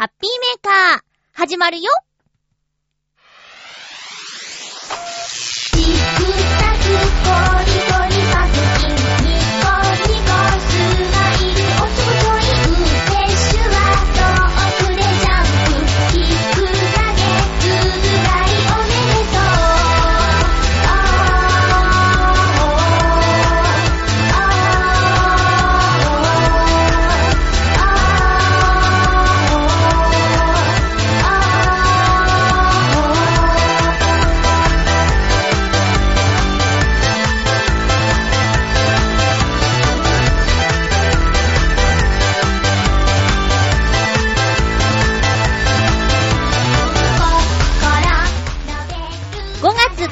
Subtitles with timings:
[0.00, 0.30] ハッピー
[0.64, 1.00] メーカー、
[1.34, 1.90] 始まるよ。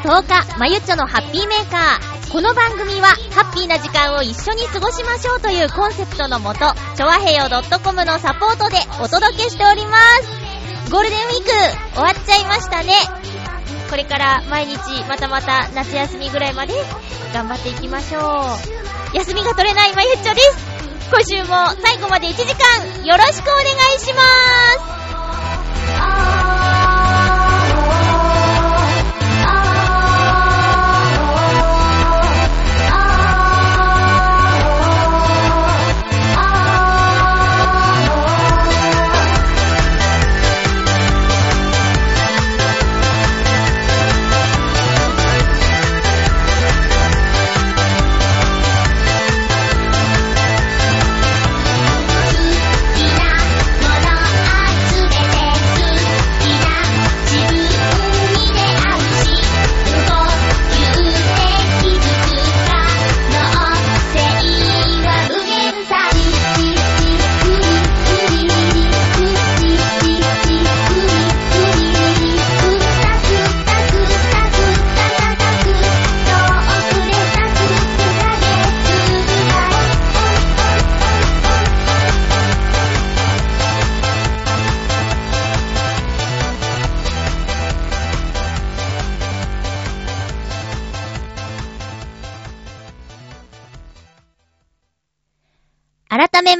[0.09, 2.33] 10日、まゆっちょのハッピーメーカー。
[2.33, 6.61] この番組は、ハッピーな時間を一緒に過ごしましょうというコンセプトのもと、
[6.97, 7.45] ちょわへよ
[7.85, 9.99] .com のサポートでお届けしておりま
[10.87, 10.91] す。
[10.91, 11.51] ゴールデンウィーク、
[11.93, 12.95] 終わっちゃいましたね。
[13.91, 16.73] これから毎日、またまた夏休みぐらいまで、
[17.35, 18.57] 頑張っていきましょ
[19.13, 19.15] う。
[19.15, 20.57] 休みが取れないまゆっちょです。
[21.11, 23.65] 今週も最後まで1時間、よろしくお願
[23.95, 24.23] いしま
[26.33, 26.38] す。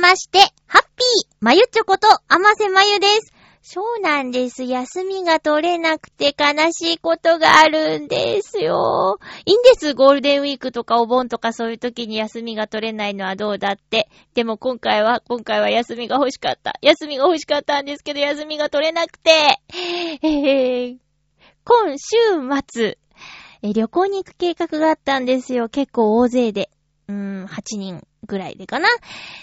[0.09, 3.35] まして、ハッピーまゆちょこと、あませまゆです。
[3.61, 4.63] そうなんです。
[4.65, 9.19] 休みが取れなくて悲しいことがあるんですよ。
[9.45, 9.93] いいんです。
[9.93, 14.09] ゴールデンウィークとかお盆とかそういう時に休みが取れないのはどうだって。
[14.33, 16.79] でも今回は、今回は休みが欲しかった。
[16.81, 19.31] 休みが欲しかったんですけど、休みが取れなくて。
[20.23, 20.97] えー、
[21.65, 22.17] 今週
[22.67, 22.97] 末、
[23.61, 25.69] 旅行に行く計画があったんですよ。
[25.69, 26.71] 結構大勢で。
[27.09, 28.89] うーん、8人ぐらいでかな、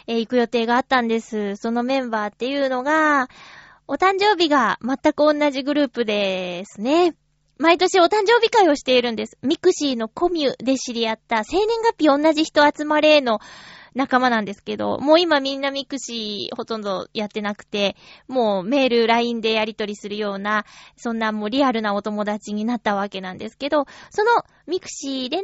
[0.08, 1.56] えー、行く予定があったんです。
[1.56, 3.28] そのメンバーっていうのが、
[3.88, 7.16] お誕生日が全く同じグループですね。
[7.58, 9.38] 毎年お誕生日会をしているんです。
[9.42, 13.40] ミクシーのコミュで知り合った生年月日同じ人集まれの
[13.94, 17.96] 仲間なんですけど、もう今みんなミクシーほとんどやってなくて、
[18.28, 20.66] もうメール、LINE でやり取りするような、
[20.98, 24.32] そんなもうリアルなお友達になったわけなんですけど、その
[24.68, 25.44] ミクシーでの、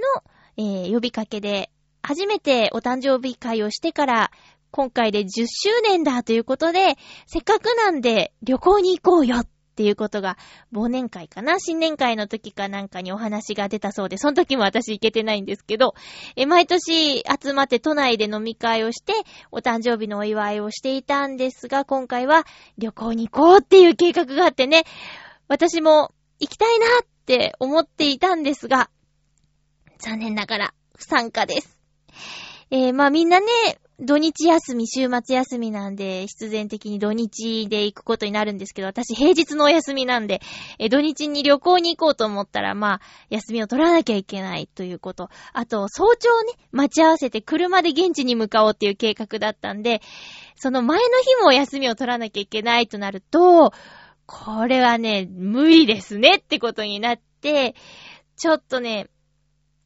[0.57, 1.71] えー、呼びかけで
[2.03, 4.31] 初めてお誕生日会をしてから、
[4.71, 6.95] 今回で10周年だということで、
[7.27, 10.37] せっかくなんで旅行に行こうよっていうことが、
[10.73, 15.93] 忘年会かな新年会の時かなんかにお話が出たそうで、その時も私行けてないんですけど、
[16.35, 19.13] え、毎年集まって都内で飲み会をして、
[19.51, 22.45] お誕生日のお祝いをしていたんですが、今回は
[22.77, 24.83] 旅行に行こうっていう計画があってね、
[25.47, 28.89] 私も行きたいなって思っていたんですが、
[29.99, 31.80] 残念ながら不参加です。
[32.73, 33.47] えー、まあみんなね、
[33.99, 40.41] 土日休み、週末休みなんで、必然的に土日で行くことになるんですけど、私平日のお休みなんで、
[40.79, 45.29] え土日に旅行に行こうと思ったら、まあ、休みを取らなきゃいけないということ。
[45.53, 50.01] あと、早朝ね、待ち合わせて車で現地に向かおうっていう計画だったんで、
[50.55, 53.73] その前の日も休みを取らなきゃいけないとなると、
[54.25, 57.75] これはね、無理ですねってことになって、
[58.37, 59.09] ちょっとね、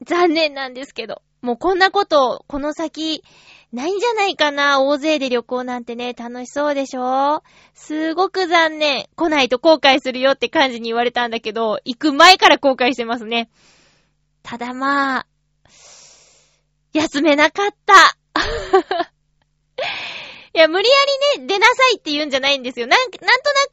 [0.06, 3.24] 残念なんですけど、もうこんなこと、この先、
[3.72, 7.44] ないんじゃないかな大勢で旅行なんてね、楽しそうでしょ？
[7.76, 9.06] すごく残念。
[9.16, 13.50] 来ないと後悔するよって感じに言われたんだけど、行く前から後悔してますね。
[14.42, 15.28] ただまあ、
[16.94, 17.94] 休めなかった。
[20.54, 20.96] いや、無理や
[21.36, 22.88] りね、出なさいって言うんじゃないんですよ。
[22.88, 23.20] なん、なんと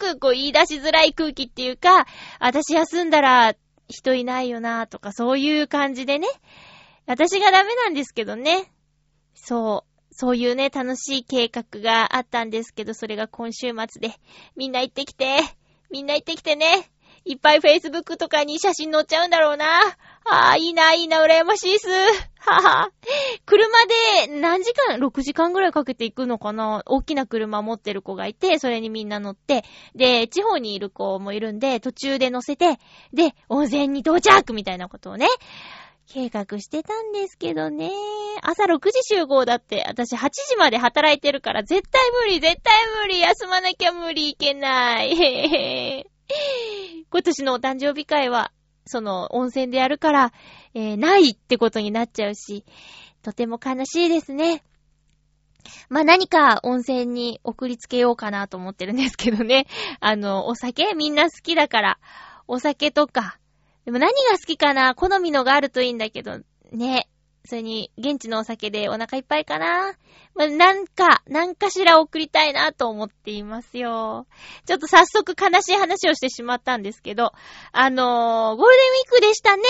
[0.06, 2.06] なくこう言い出しづらい空気っていうか、
[2.38, 3.54] 私休んだら
[3.88, 6.26] 人いないよなとかそういう感じでね、
[7.12, 8.72] 私がダメなんですけどね。
[9.34, 10.14] そう。
[10.14, 14.14] そういうね、楽しい計画があったんですけど、それが今週末で、
[14.56, 15.36] みんな行ってきて、
[15.90, 16.90] みんな行ってきてね。
[17.26, 19.66] いっぱい Facebook とかに写真載っちゃうんだろうな。
[20.24, 21.88] ああ、いいな、いいな、羨ましいっす。
[22.38, 22.90] はは。
[23.44, 23.68] 車
[24.26, 29.64] で何時間 ?6 時間ぐらいかけて行くのかな大きな車持ってる子がいて、それにみんな乗って、
[29.94, 32.78] で、地方にいる子もいるんで、途中で乗せて、
[33.12, 35.26] で、温泉に到着みたいなことをね、
[36.06, 37.90] 計画してたんですけどね。
[38.42, 46.06] 朝6時集合だって、私8時まで働いてるから、絶対無理、絶対無理、休まなきゃ無理、いけない。
[47.10, 48.52] 今年のお誕生日会は、
[48.86, 50.32] その温泉でやるから、
[50.74, 52.64] えー、ないってことになっちゃうし、
[53.22, 54.64] とても悲しいですね。
[55.88, 59.66] まあ、何か温泉に送りつけようかなと思ってるんですけどね。
[60.00, 61.98] あの、お酒みんな好きだから、
[62.48, 63.38] お酒とか。
[63.84, 66.40] でも何が好きかな好みのがあるといいんだけど、
[66.70, 67.08] ね。
[67.44, 69.96] それに、現地のお酒でお腹いっぱいかな。
[70.36, 74.28] まあ、なんか、なんかしら送りたいなと思っていますよ。
[74.64, 77.32] ちょっと早速悲しい話をしてしまったんですけど、
[77.72, 79.62] あのー、ゴールデンウィークでしたね。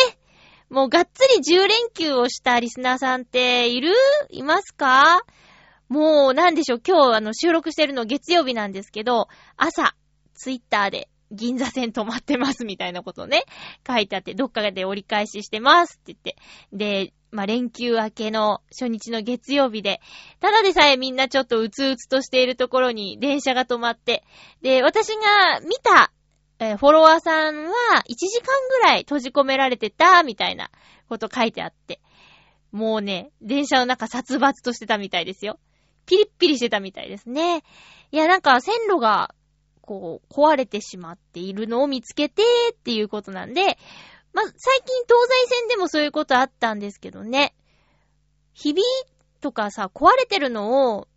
[0.68, 3.94] もうがっつり10連休をしたリスナーさんっている？
[4.28, 5.22] いますか？
[5.88, 9.94] もう、なんでしょう、今日あの収録してるの月曜日なんですけど、朝、
[10.34, 13.44] ツイッターで、銀座線止まってますみたいなことね、
[13.86, 16.36] 書いてあって、どっかで折り返ししてますって言って。
[16.72, 20.00] で、まあ、連休明けの初日の月曜日で、
[20.40, 24.22] ただでさえみんなちょっとうつうつとしているところに電車が止まって、
[24.60, 26.12] で、私が見た、
[26.58, 27.72] えー、フォロワーさんは
[28.08, 30.70] 1時間ぐらい閉じ込められてた、みたいな
[31.08, 32.00] こと書いてあって。
[32.70, 35.58] もうね、電車の中殺伐としてたみたいですよ。
[36.06, 37.62] ピリッピリしてたみたいですね。
[38.10, 39.34] いや、なんか線路が、
[39.82, 42.42] こう、壊れてしまっているのを見つけて
[42.72, 43.78] っていうことなんで、
[44.32, 47.54] ま最近東西線でもそういうことあったんですけどね。
[48.54, 48.82] 日々
[49.40, 51.08] とかさ、壊れてるのを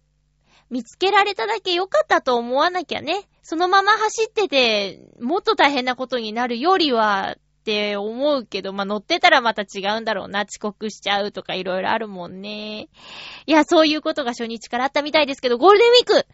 [0.69, 3.27] 見つけられただけ良かったと思わなきゃね。
[3.43, 10.41] そのまま走ってて、もっと大変なことになるよりは、って思うけど、まあ、乗ってたらまた違うんだろうな。
[10.41, 12.89] 遅刻しちゃうとかいろいろあるもんね。
[13.47, 16.27] いや、そういうことが初日からあったみたいですけど、ゴールデンウィーク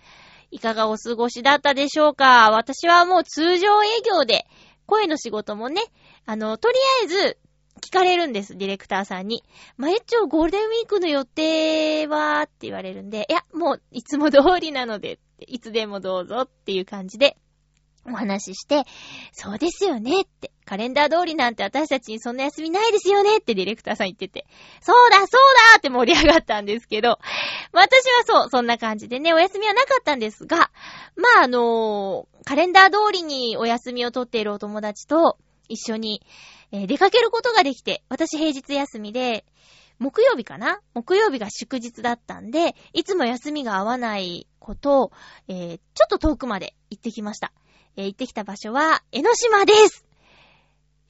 [0.52, 2.52] いかがお過ごしだったでしょうか？
[2.52, 4.46] 私はもう通常営業で、
[4.86, 5.82] 声の仕事もね、
[6.26, 7.38] あの、とりあえず、
[7.80, 9.44] 聞かれるんです、ディレクターさんに。
[9.78, 17.38] まゆっちょ、ゴールデンウィークの予定はって言われるんで、いや、もう、いつも通りなので、いつでもどうぞっていう感じで、
[18.06, 18.84] お話しして、
[19.32, 24.46] そうですよねって、カレンダー通りなんて私たちにそんな休みないですよねってディレクターさん言ってて、
[24.80, 25.28] そうだそう
[25.74, 27.20] だって盛り上がったんですけど、
[27.74, 30.72] 私はそう、そんな感じでね、お休みはなかったんですが、
[31.18, 35.38] まああのー、カレンダー通りにお休みを取っているお友達と
[35.68, 36.26] 一緒に、
[36.72, 39.44] えー、出かけることができて、私平日休みで、
[40.00, 40.80] 木曜日かな？
[40.94, 45.12] 木曜日が祝日だったんで、いつも休みが合わないことを、
[45.50, 47.52] えー、ちょっと遠くまで行ってきました。
[47.98, 50.06] えー、行ってきた場所は、江ノ島です。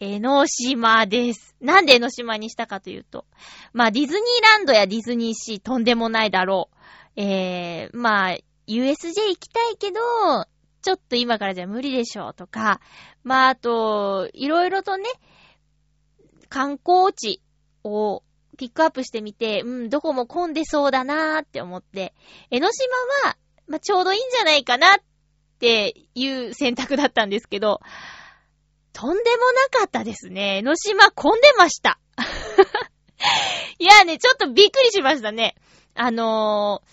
[0.04, 1.56] 江ノ島です。
[1.62, 3.26] なんで江ノ島にしたかというと、
[3.72, 7.22] まあディズニーランドやディズニーシーとんでもないだろう。
[7.22, 8.38] えー、まあ、
[8.68, 10.00] USJ 行きたいけど、
[10.82, 12.82] ちょっと今からじゃ無理でしょうとか、
[13.24, 15.04] まああと、いろいろとね、
[16.50, 17.44] 観光地
[17.84, 18.24] を
[18.58, 22.16] ピックアップしてみて、うん、どこも混んでそうだなーって思って、
[22.50, 23.38] 江ノ島は、
[23.68, 24.90] まあ、ちょうどいいんじゃないかなっ
[25.62, 27.82] っていう選択だったんですけど、
[28.94, 30.58] とんでもなかったですね。
[30.58, 32.00] 江ノ島混んでました。
[33.80, 35.56] いやね、ちょっとびっくりしましたね。
[35.96, 36.84] あの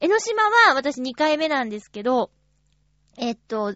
[0.00, 2.30] ー、江ノ島は私2回目なんですけど、
[3.16, 3.74] えっと、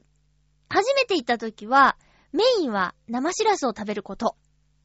[0.69, 1.97] 初めて行った時は、
[2.33, 4.37] メインは生しらすを食べること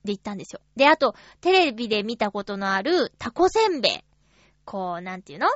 [0.04, 0.62] で行ったんですよ。
[0.76, 4.00] で、あと、テレビで見たことのあるタコせんべい。
[4.66, 5.48] こう、なんていうの？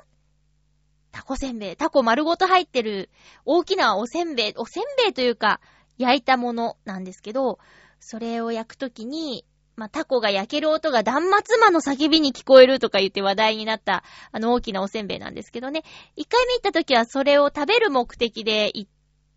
[1.12, 1.76] タコせんべい。
[1.76, 3.10] タコ丸ごと入ってる
[3.46, 5.62] 大きなおせんべい、おせんべいというか、
[5.98, 7.60] 焼いたものなんですけど、
[8.00, 15.84] それを焼くときに、まあ、タコが焼ける音が断末魔の叫びに聞こえるとか言って話題になった、あの大きなおせんべいなんですけどね。
[16.16, 18.92] 一回目行った時はそれを食べる目的で行っ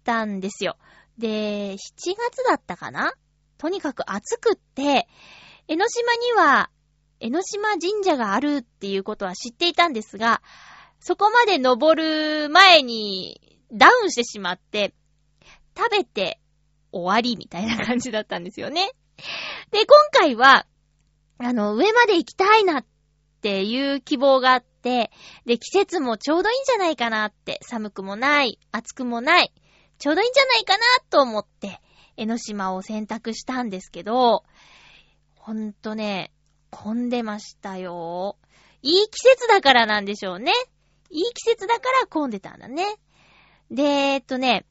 [0.05, 0.77] たんですよ。
[1.19, 1.77] で、7
[2.17, 3.13] 月だったかな？
[3.59, 5.09] とにかく暑くって、
[5.67, 6.71] 江ノ島には、
[7.19, 10.41] 江ノ島神社があるっていうことは知っていたんですが、
[11.01, 14.95] そこまで登る前にダウンしてしまって、
[15.77, 16.41] 食べて
[16.93, 18.91] 終わりみたいな感じだったんですよね。
[19.71, 20.67] で、今回は、
[21.39, 22.85] あの、上まで行きたいなっ
[23.41, 25.11] ていう希望があって、
[25.45, 29.53] で、季節もちょうどいいんじゃないかなって、寒くもない、暑くもない、
[29.99, 31.81] ちょうどいいんじゃないかなと思って、
[32.17, 34.45] 江ノ島を選択したんですけど、
[35.37, 36.33] ほんとね、
[36.71, 38.37] 混んでましたよ。
[38.83, 40.53] いい季節だからなんでしょうね。
[41.11, 42.97] いい季節だから混んでたんだね。
[43.71, 44.67] で、えっとね、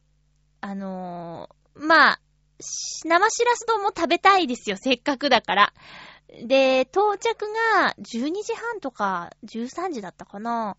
[0.62, 2.22] あのー、まあ、
[2.60, 5.74] 生しらす丼も食べたいですよ、せっかくだから。
[6.46, 10.77] で、到着が12時半とか13時だったかな。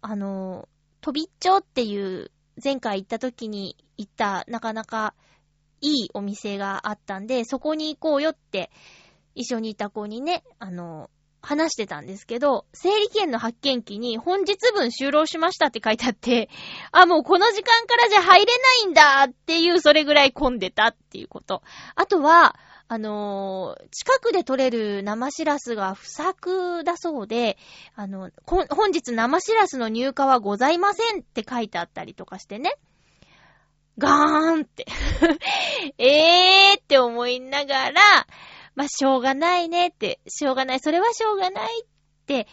[0.00, 0.68] あの、
[1.00, 2.30] 飛びっちょっていう
[2.62, 5.14] 前回行った時に行ったなかなか
[5.80, 8.70] いいお店があったんで、そこに行こうよって
[9.34, 11.10] 一緒にいた子にね、あの、
[11.46, 16.48] 話してたんですけど、整理券の発見機に本日分終了しましたって書いてあって、
[16.90, 18.52] あ、もうこの時間からじゃ入れ
[18.84, 21.62] ないんだっていう、それぐらい混んでたっていうこと。
[21.94, 22.56] あとは、
[22.88, 27.58] あのー、近くで取れる生しらすが不作だそうで、
[27.94, 32.72] あの、本日生しらすの入荷はございませんって書いてあったりとかしてね。
[33.98, 34.84] ガーンって
[35.96, 38.00] えーって思いながら、
[38.76, 41.86] まあ、しょうがないねって、しょうがない、それはしょうがないっ
[42.26, 42.46] て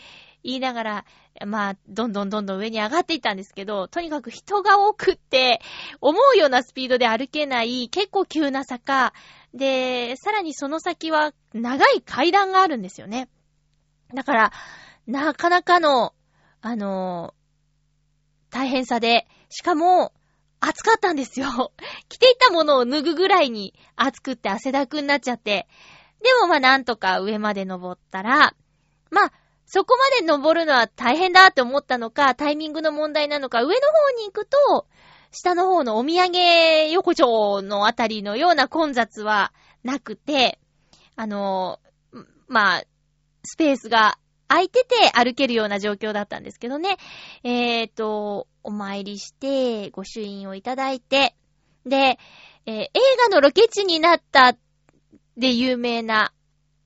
[0.44, 1.06] 言いながら、
[1.46, 5.62] まあ、どんどんどんどん上に上がっていったんですけど、とにかく人が多くって、
[6.00, 9.14] 思うようなスピードで歩けない、結構急な坂、
[9.54, 13.30] で、さらにその先は長い階段があるんですよね。
[14.14, 14.52] だから、
[15.06, 16.14] なかなかの、
[16.62, 20.14] あのー、大変さで、しかも、
[20.66, 21.74] 暑かったんですよ。
[22.08, 25.68] 着ていたものを脱ぐぐらいに暑くって汗だくになっちゃって、
[26.24, 28.56] でもまあなんとか上まで登ったら、
[29.12, 29.34] まあ、
[29.66, 33.76] そこまで登るのは大変だって思ったのか、タイミングの問題なのか、上の方
[34.20, 34.88] に行くと、
[35.32, 39.52] 下の方のお土産横丁のあたりのような混雑は
[39.84, 40.60] なくて、
[41.16, 41.80] あの、
[42.48, 42.84] まあ、
[43.44, 46.98] スペースが空いてて歩けるような状況だったんですけどね。
[47.44, 51.36] えっ、ー、と、お参りして、御朱印をいただいて、
[51.86, 52.18] で、
[52.66, 52.90] えー、映
[53.24, 54.56] 画のロケ地になった
[55.38, 56.34] で有名な、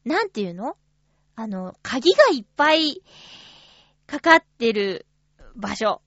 [0.06, 0.78] なんていうの？
[1.36, 3.04] あの、鍵がいっぱい
[4.08, 5.06] かかってる
[5.56, 6.02] 場所。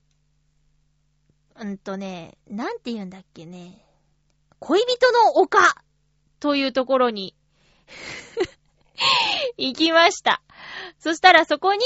[1.56, 3.84] うんとね、なんて言うんだっけね。
[4.58, 5.58] 恋人の丘
[6.40, 7.34] というところに
[9.56, 10.42] 行きました。
[10.98, 11.80] そしたらそこに、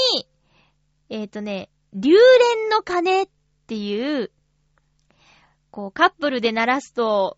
[1.09, 3.29] えっ、ー、とね、竜蓮の鐘っ
[3.67, 4.31] ていう、
[5.71, 7.37] こう、カップルで鳴らすと、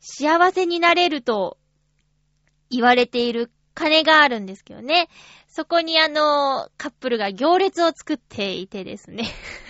[0.00, 1.58] 幸せになれると
[2.72, 5.08] 言われている鐘があるんですけどね。
[5.46, 9.28] そこにあの、カップルが行列を作っていてですね。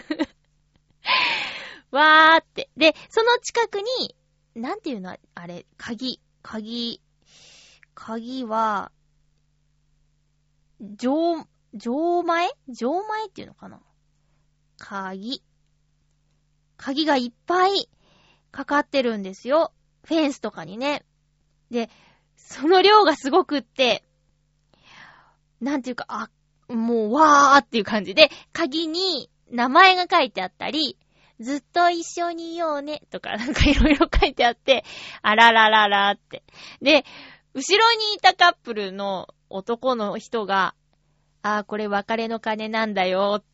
[1.91, 2.71] わーって。
[2.77, 4.17] で、その近くに、
[4.55, 7.03] なんていうのあれ、鍵、鍵、
[7.95, 8.93] 鍵は、
[10.81, 12.51] 上、上前？
[12.69, 13.81] 上前っていうのかな？
[14.79, 15.43] 鍵。
[16.77, 17.89] 鍵がいっぱい
[18.51, 19.73] かかってるんですよ。
[20.05, 21.05] フェンスとかにね。
[21.71, 21.89] で、
[22.45, 24.05] その量がすごくって、
[25.61, 26.31] なんていうか、あ、
[26.69, 30.99] もう、わーっていう感じで、鍵に名前が書いてあったり、
[31.41, 34.85] ずっと一緒にいようね、とか、なんかいろいろ書いてあって、
[35.23, 36.43] あららららって。
[36.81, 37.05] で、
[37.55, 40.75] 後ろにいたカップルの男の人が、
[41.43, 43.45] ああ、これ別れの鐘なんだよっ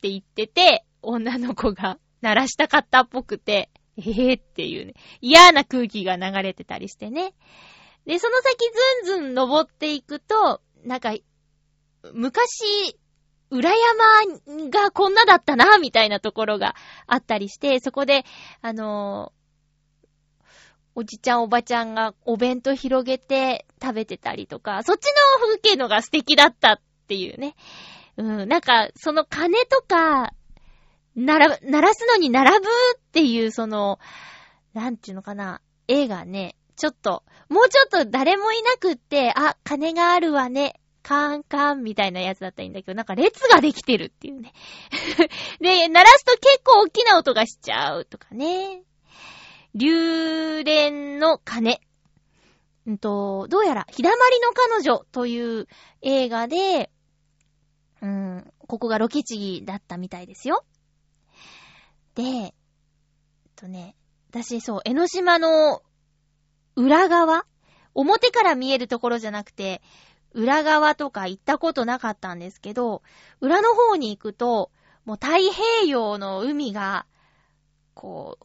[0.00, 7.34] て言ってて、女の子が鳴らしたかったっぽくて、ええー、っていうね、嫌な空気が流れてたりしてね。
[8.08, 8.56] で、その先
[9.04, 11.12] ずんずん登っていくと、なんか、
[12.14, 12.98] 昔、
[13.50, 16.74] 裏山がこんなだったな、みたいなところが
[17.06, 18.24] あったりして、そこで、
[18.62, 20.52] あのー、
[20.94, 25.04] おじちゃんおばちゃんがお弁当広げて食べてたりとか、そっち
[25.40, 27.56] の風景のが素敵だったっていうね。
[28.16, 30.32] うん、なんか、その鐘とか、
[31.14, 32.64] なら、鳴らすのに並ぶ
[32.96, 33.98] っていう、その、
[34.72, 40.80] なんていうのかな、絵がね、ちょっと、もうちょっと誰もいなくって、あ、金があるわね。
[41.02, 44.52] カンカンみたいなやつだったらいいんだけど、なんか列ができてるっていうね。
[45.60, 48.84] で、鳴らすと結構大きな音がしちゃうとかね。
[49.74, 51.80] 竜蓮の鐘。
[52.86, 55.66] うんと、どうやら、ひだまりの彼女という
[56.02, 56.90] 映画で、
[58.00, 60.64] うん、ここがロケ地だったみたいですよ。
[62.14, 62.52] で、えっ
[63.56, 63.96] とね、
[64.30, 65.82] 私、そう、江ノ島の
[66.78, 67.44] 裏側？
[67.94, 69.82] 表から見えるところじゃなくて、
[70.32, 73.02] 裏側とか行ったことなかったんですけど、
[73.40, 74.70] 裏の方に行くと、
[75.04, 77.06] もう太平洋の海が、
[77.94, 78.44] こう、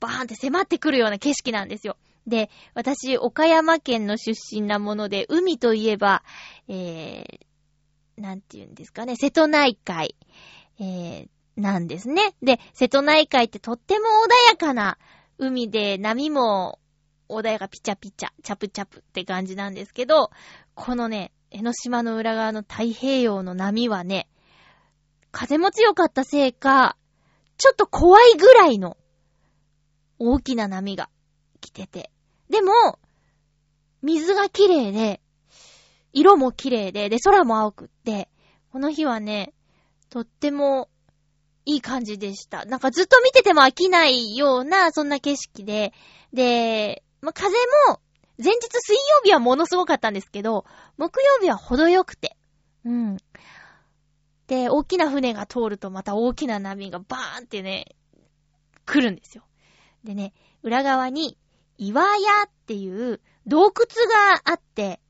[0.00, 1.96] バーンって迫ってくるような景色なんですよ。
[2.26, 6.24] で、私、岡山県の出身なもので、海といえば、
[6.66, 10.16] えー、なんて言うんですかね、瀬戸内海、
[10.80, 12.34] えー、なんですね。
[12.42, 14.98] で、瀬戸内海ってとっても穏やかな
[15.38, 16.80] 海で波も
[17.28, 20.30] お題がピチャピチャ、チャプチャプって感じなんですけど、
[20.74, 24.28] このね、江ノ島の裏側の太平洋の波はね、
[25.30, 26.96] 風も強かったせいか、
[27.56, 28.96] ちょっと怖いぐらいの
[30.18, 31.10] 大きな波が
[31.60, 32.10] 来てて。
[32.50, 32.72] でも、
[34.02, 35.20] 水が綺麗で、
[36.12, 38.28] 色も綺麗で、で、空も青くって、
[38.72, 39.52] この日はね、
[40.10, 40.88] とっても
[41.64, 42.64] いい感じでした。
[42.64, 45.92] なんかずっと見てても飽きないような、そんな景色で、
[46.32, 47.48] で、まあ、風
[47.88, 48.00] も、
[48.42, 50.64] 前日水曜日はものすごかったんですけど、
[50.96, 52.36] 木曜日は程よくて。
[52.84, 53.16] うん。
[54.46, 57.96] で、大きな船が通るとまた大きな波がバーンってね、
[58.86, 59.44] 来るんですよ。
[60.04, 60.32] でね、
[60.62, 61.36] 裏側に、
[61.76, 62.08] 岩屋
[62.46, 65.00] っていう洞窟があって、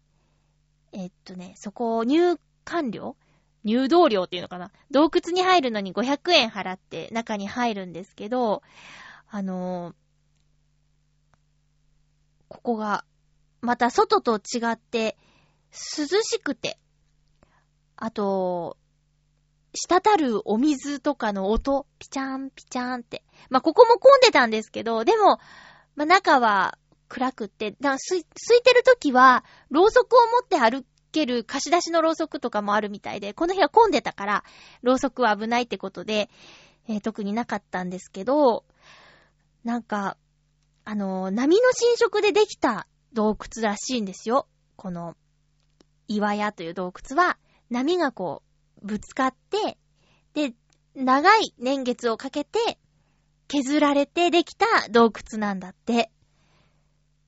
[0.92, 3.16] えっとね、そこ入館料？
[3.64, 4.70] 入道料っていうのかな？
[4.90, 8.62] 洞窟に入るのに500円払って中に入るんですけど、
[9.28, 9.94] あのー、
[12.48, 13.04] ここが、
[13.60, 15.16] また外と違って
[15.72, 16.78] 涼しくて、
[17.96, 18.76] あと、
[19.72, 23.22] 滴るお水とかの音、ピチャンピチャンって。
[23.50, 25.38] まあ、ここも混んでたんですけど、でも、
[25.94, 26.78] まあ、中は
[27.08, 34.44] 暗くって、だす、空いてる時は、ろうそくを持って歩ける貸し出しのろうそくとかもあるみたいで、この日は混んでたから、
[34.82, 36.30] ろうそくは危ないってことで、
[36.88, 38.64] えー、特になかったんですけど、
[39.64, 40.16] なんか、
[40.90, 44.49] あの、波の浸食でできた洞窟らしいんですよ。
[44.76, 45.18] この、
[46.07, 47.37] 岩屋という洞窟は、
[47.68, 48.42] 波がこ
[48.83, 49.76] う、ぶつかって、
[50.33, 50.54] で、
[50.95, 52.78] 長い年月をかけて、
[53.49, 56.11] 削られてできた洞窟なんだって。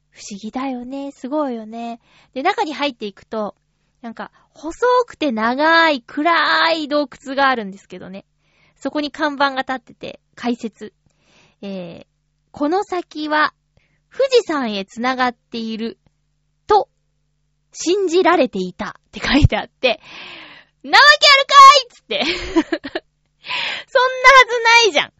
[0.09, 1.12] 不思議だよね。
[1.12, 2.00] すごいよね。
[2.33, 3.57] で、中に入っていくと、
[4.00, 4.75] なんか、細
[5.07, 8.25] くて長い、暗い洞窟があるんですけどね。
[8.76, 10.95] そこに看板が立ってて、解説。
[11.61, 12.10] えー、
[12.52, 13.54] この先は、
[14.12, 15.99] 富士山へ繋がっている、
[16.66, 16.88] と、
[17.73, 20.00] 信じられていたって書いてあって、
[20.83, 22.25] なわけあるかいつって。
[22.33, 23.02] そんなは
[24.49, 25.12] ずないじゃん。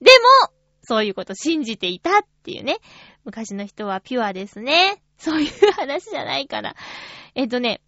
[0.00, 0.10] で
[0.46, 2.78] も、そういうこと信じていたっていうね。
[3.24, 5.02] 昔の人はピュアですね。
[5.18, 6.76] そういう話じゃないから。
[7.34, 7.82] えっとね、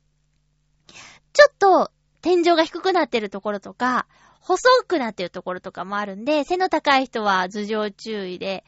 [1.33, 4.07] ちょっと天井が低くなってるところとか、
[4.40, 8.64] 細くなってるところとかもあるんで、背の高い人は頭上注意で、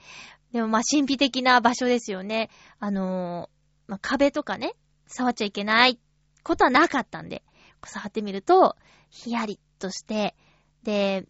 [0.53, 2.51] でもまあ神秘的な場所ですよね。
[2.79, 4.75] あのー、まあ、壁とかね、
[5.07, 5.99] 触っちゃいけない
[6.43, 7.43] ことはなかったんで、
[7.85, 8.77] 触ってみると、
[9.11, 10.35] ヒヤリとして、
[10.83, 11.27] で、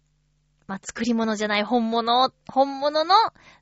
[0.67, 3.15] まあ、作り物じゃない本物、本物の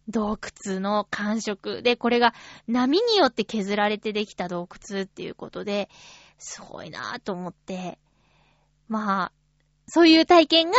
[0.07, 2.33] 洞窟の感触で、これが
[2.67, 5.89] 波によって削られてできた洞窟っていうことで、
[6.37, 7.99] すごいなぁと思って、
[8.87, 9.31] まあ、
[9.93, 10.77] そういう体験が、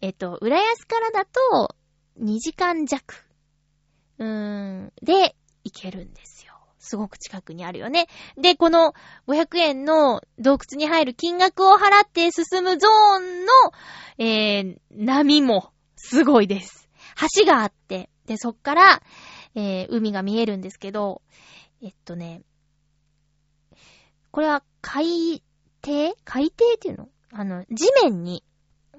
[0.00, 1.76] えっと、浦安からだと、
[2.18, 3.14] 2時間弱、
[4.16, 6.54] うーん、で、行けるんですよ。
[6.78, 8.06] すごく近くにあるよね。
[8.38, 8.94] で、この
[9.26, 13.52] 500円の洞窟に入る金額を払って進むゾーンの、
[14.16, 16.88] えー、波もすごいです。
[17.36, 19.02] 橋があって、で、そっから、
[19.54, 21.20] えー、海が見えるんですけど、
[21.82, 22.40] えっとね、
[24.30, 25.42] これは海
[25.84, 26.16] 底？
[26.24, 27.08] 海底っていうの？
[27.30, 28.42] あの、地面に、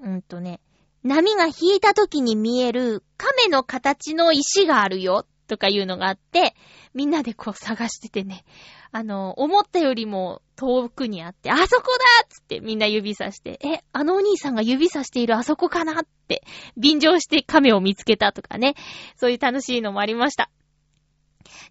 [0.02, 0.60] うんとね、
[1.02, 6.54] 波が引いた時に見える亀の形の石があるよとかいうのがあって、
[6.94, 8.44] みんなでこう探しててね、
[8.90, 16.42] あの、思ったよりも遠くにあって、あそこだっつってみんな指さして、え、あのお兄さんが指さしているあそこかなって、
[16.76, 18.74] 便乗して亀を見つけたとかね、
[19.16, 20.50] そういう楽しいのもありました。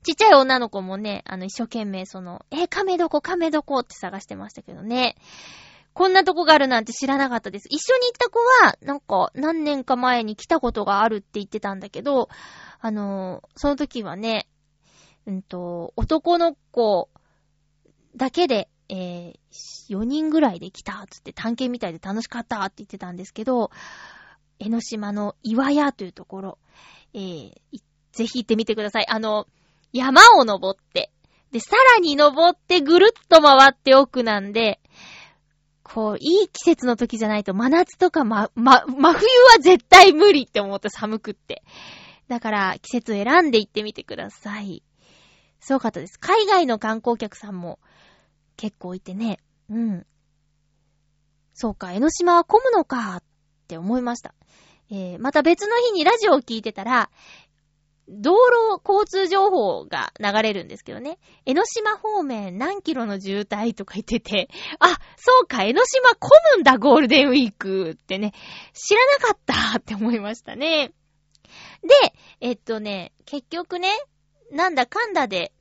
[0.03, 5.15] ちっちゃい女の子もね、あの、一生懸命その、え、亀どこ、亀どこって探してましたけどね。
[5.95, 7.69] こんなとこがあるなんて知らなかったです。
[7.69, 12.27] 一緒に行った子は、なんか、何年か前に来たことがあるって言ってたんだけど、
[12.81, 14.49] あのその時はね、
[15.25, 17.09] うんと、男の子
[18.13, 19.35] だけで、えー、
[19.89, 23.71] 4人ぐらいで来た、つって探検みたいで楽しかったって言ってたんですけど、
[24.59, 26.57] 江ノ島の岩屋というところ、
[27.13, 27.53] えー、
[28.11, 29.05] ぜひ行ってみてください。
[29.07, 29.47] あの、
[29.93, 31.13] 山を登って、
[31.53, 34.81] で、さらに登ってぐるっと回って奥なんで、
[35.85, 41.63] こう、いい季節の時じゃないと真夏とかま、ま、真冬は絶対無理って思って寒くって。
[42.27, 44.81] だから季節を選んで行ってみてください。
[45.59, 46.19] すごかったです。
[46.19, 47.79] 海外の観光客さんも
[48.57, 49.37] 結構いてね。
[49.69, 50.05] うん。
[51.53, 53.23] そうか、江ノ島は混むのかっ
[53.67, 54.33] て思いました。
[54.89, 57.11] えー、また別の日にラジオを聞いてたら、
[58.07, 61.17] 道路交通情報が流れるんですけどね。
[61.45, 68.33] 江ノ島方面何キロの渋滞とか言ってて、あ、そうか、江ノ島混むんだ、ゴールデンウィークってね、
[68.73, 70.91] 知らなかったって思いましたね。
[71.81, 73.89] で、えっとね、結局ね、
[74.51, 75.51] なんだかんだで、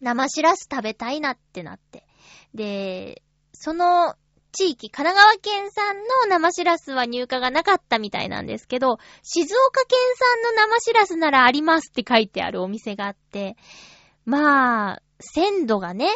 [0.00, 2.06] 生しらす食べたいなってなって。
[2.54, 3.22] で、
[3.54, 4.14] その
[4.56, 9.98] 地域、神奈川県産の生しらすは入荷がなかったみたいなんですけど、静岡県
[10.42, 13.58] 産の生しらすならありますって書いてあるお店があって、
[14.24, 16.08] まあ、鮮度がね、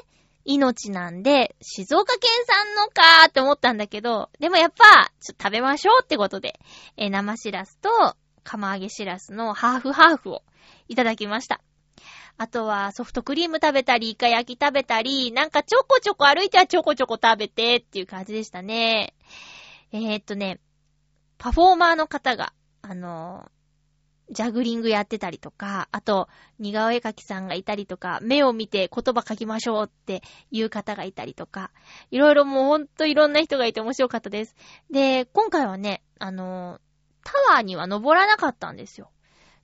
[0.46, 6.58] 命なんで、静岡県産のかーって思ったんだけど、でもやっぱ、ちょっと食べましょうってことで、
[6.96, 7.90] えー、生しらすと、
[8.42, 10.42] 釜揚げしらすのハーフハーフを
[10.88, 11.60] いただきました。
[12.40, 19.12] あとはソフトクリーム食べたり、イカ焼き食べたり、なんかちょこちょこ歩いてはちょこちょこ食べてっていう感じでしたね。
[19.92, 20.58] えー、っとね、
[21.36, 23.50] パフォーマーの方が、あの
[24.30, 31.72] ジャグリングやってたりとか、あと、似顔絵描きさんがいたりとか、目を見て言葉書きましょうっていう方がいたりとか、
[32.10, 34.56] いろいろもうほんといろんな人がいて面白かったです。
[34.90, 36.80] で、今回はね、あの、
[37.22, 39.10] タワーには登らなかったんですよ。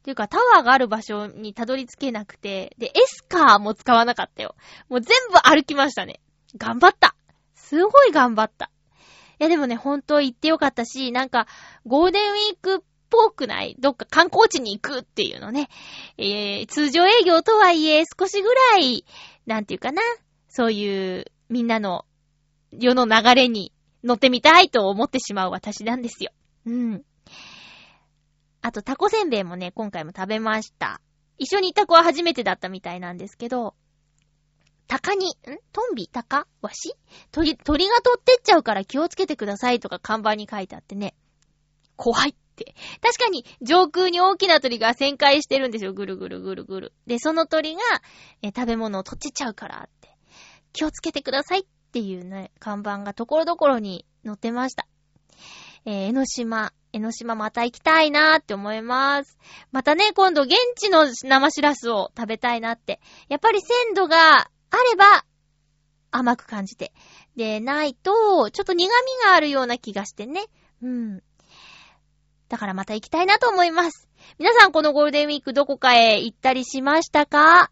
[0.06, 4.54] ていうか、タワーがある場所にたどり着けなくて、で、エスカーも使わなかったよ。
[4.88, 6.20] もう全部歩きましたね。
[6.56, 7.16] 頑張った
[7.54, 8.70] すごい頑張った。
[9.40, 11.48] いやでもね、ほんと行ってよかったし、なんか、
[11.84, 12.78] ゴールデンウィークっ
[13.10, 13.74] ぽくない？
[13.80, 15.68] どっか観光地に行くっていうのね。
[16.18, 19.04] えー、通常営業とはいえ少しぐらい、
[19.44, 20.00] なんていうかな？
[20.48, 22.06] そういうみんなの
[22.70, 23.72] 世の流れに
[24.04, 26.30] 乗ってみたいと思ってしまう私なんですよ。
[26.64, 27.04] うん。
[28.66, 31.00] あと、タコせんべいもね、今回も食べました。
[31.38, 33.76] 一緒に行った子は初めてだったみたいなんですけど、
[34.88, 35.34] 鷹に、ん？
[35.72, 36.08] トンビ？
[36.08, 36.48] 鷹？
[36.62, 36.96] わし？
[37.30, 41.14] 鳥、鳥が取ってっちゃうから気をつけてくださいとか看板に書いてあってね。
[41.94, 42.74] 怖いって。
[43.00, 45.92] 確かに、上空に大きな鳥が旋回してるんですよ。
[45.92, 46.92] ぐるぐるぐるぐる。
[47.06, 47.80] で、その鳥が、
[48.42, 50.08] え食べ物を取っちちゃうからって。
[50.72, 54.88] 気をつけてくださいっていうね、看板がところどころに載ってました。
[55.86, 59.38] えー、江ノ島、江ノ島また行きたいなーって思います。
[59.70, 63.00] またね、今度現地の生しらすを食べたいなって。
[63.28, 64.46] やっぱり鮮度があ
[64.90, 65.24] れば
[66.10, 66.92] 甘く感じて。
[67.36, 70.46] で、ないと、ちょっと苦味があるような気がしてね。
[70.82, 71.22] うん。
[72.48, 74.08] だからまた行きたいなと思います。
[74.38, 77.70] 皆さんこのゴールデンウィークどこかへ行ったりしましたか？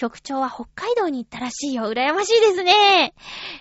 [0.00, 1.82] 局長は北海道に行ったらしいよ。
[1.82, 3.12] 羨ましいですね。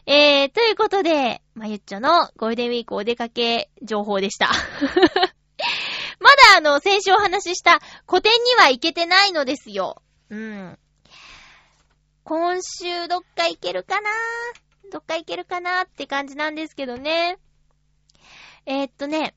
[0.05, 4.47] えー、ということで、まゆっちょのゴールデンウィークお出かけ情報でした。
[6.21, 10.01] まだあの、先週お話しした古典には行けてないのですよ。
[10.29, 10.79] うん。
[12.23, 14.09] 今週どっか行けるかな？
[14.93, 17.37] どっか行けるかなって感じなんですけどね。
[18.65, 19.35] えー、っとね、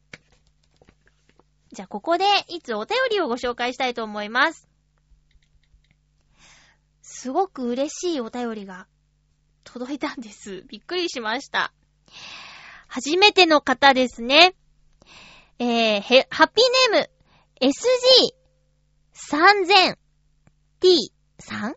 [1.72, 4.71] じゃあ、ここで、いつお便りをご紹介したいと思います。
[7.22, 8.88] すごく嬉しいお便りが
[9.62, 10.64] 届いたんです。
[10.66, 11.72] びっくりしました。
[12.88, 14.56] 初めての方ですね。
[15.60, 17.10] えー、へ、ハッピーネーム、
[20.80, 21.76] SG3000T さん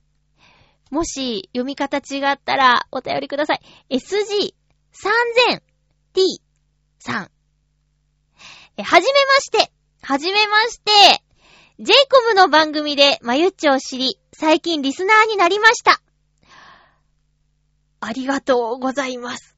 [0.89, 3.61] もし読み方違ったらお便りください。
[3.91, 4.51] SG3000T
[6.97, 7.31] さん。
[8.77, 9.71] え、はじめまして。
[10.01, 11.24] はじめまして。
[11.77, 16.01] ジェイコムの番組でまゆっちを知り、最近リスナーになりました。
[17.99, 19.57] ありがとうございます。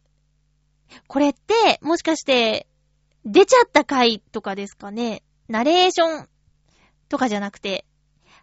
[1.06, 2.66] これって、もしかして、
[3.24, 5.22] 出ちゃった回とかですかね？
[5.48, 6.30] ナレーション
[7.08, 7.86] とかじゃなくて、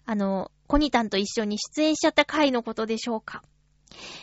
[0.07, 3.43] あの、コニタンと一緒に出演しちゃった回のことでしょうか。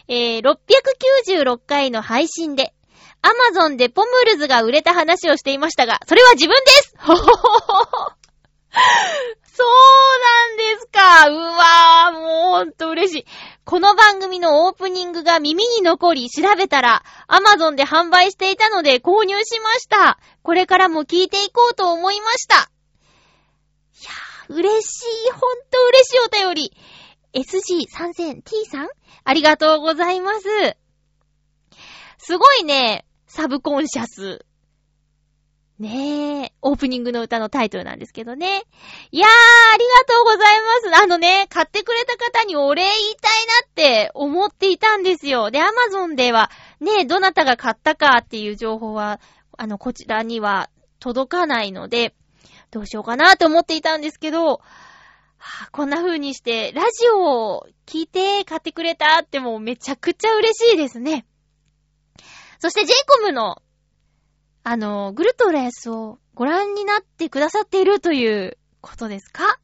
[0.07, 2.73] えー、696回の配信で、
[3.21, 8.20] アマゾンでポムルズが売れた話をしていましたが、それは自分ですほほほほほ
[9.43, 9.67] そう
[10.19, 12.21] なんですかうわぁ、もう
[12.59, 13.25] ほんと嬉しい。
[13.65, 20.19] この番組のオープニングが耳に残り調べたら、アマゾンで販売していたので購入しました。
[20.41, 22.55] これからも聞いていこうと思いました。
[22.55, 25.31] いやぁ、嬉しい。
[25.31, 26.73] ほんと嬉しいお便り。
[27.33, 28.89] SG3000T さん
[29.23, 30.47] ありがとうございます。
[32.17, 34.45] すごいね、サブコンシャス。
[35.81, 38.61] ねえ、オープニングの歌のタイトルなんですけどね。
[39.11, 39.29] いやー、
[39.73, 40.39] ありがとうござい
[40.91, 41.03] ます。
[41.03, 45.49] あのね、買ってくれた方にお礼言いたいなって思っていたんですよ。
[45.49, 49.19] で、アマゾンでは、ねえ、どなたが買ったかっていう情報は、
[49.57, 52.13] あの、こちらには届かないので、
[52.69, 54.61] どうしようかなと思っていたんですけど、
[55.39, 61.25] はあ、こんな風にして、ラジオを聞いて買ってくれたってもうめちゃくちゃ嬉しいですね。
[62.59, 63.63] そして j イコムの、
[64.63, 69.59] あの、グルトレスをご覧になってくださっているということですか？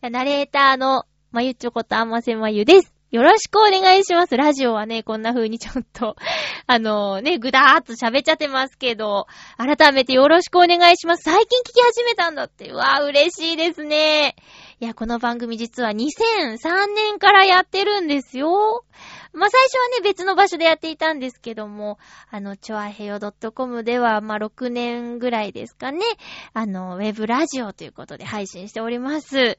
[0.00, 2.92] ナレーターのまゆちょことあませまゆです。
[3.10, 4.36] よろしくお願いします。
[4.36, 6.16] ラジオはね、こんな風にちょっと、
[6.66, 9.26] あのね、ぐだーっと喋っちゃってますけど、
[9.56, 11.22] 改めてよろしくお願いします。
[11.22, 12.70] 最近聞き始めたんだって。
[12.70, 14.34] うわー、嬉しいですね。
[14.78, 18.84] いや、この番組実は2003年からやってるんですよ。
[19.32, 21.98] まあ、最初はね、別の場所でやっていたんですけども、
[22.30, 23.18] あの、ちょあへよ
[23.54, 26.04] .com では、まあ、6年ぐらいですかね、
[26.52, 29.56] あの、ウェブラジオということで配信しております。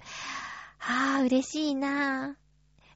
[0.78, 2.47] はぁ、嬉しいなぁ。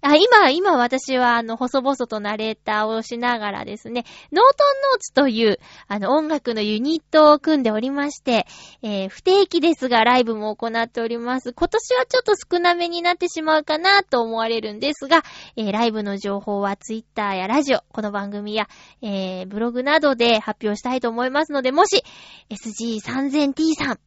[0.01, 8.47] あ、今、今私はあの、細々とナレーターをしながらですね、ノートンノーツという、あの、音楽のユニットを組んでおりまして、
[8.81, 11.53] えー、不定期ですが、ライブも行っております。
[11.53, 15.23] 今年はちょっと少なめになってしまうかなと思われるんですが、
[15.55, 18.67] えー、ライブの情報はツイッターやラジオ、この番組や、
[19.03, 22.03] えー、ブログなどで発表したいと思いますので、もし、
[22.49, 23.99] SG3000T さん、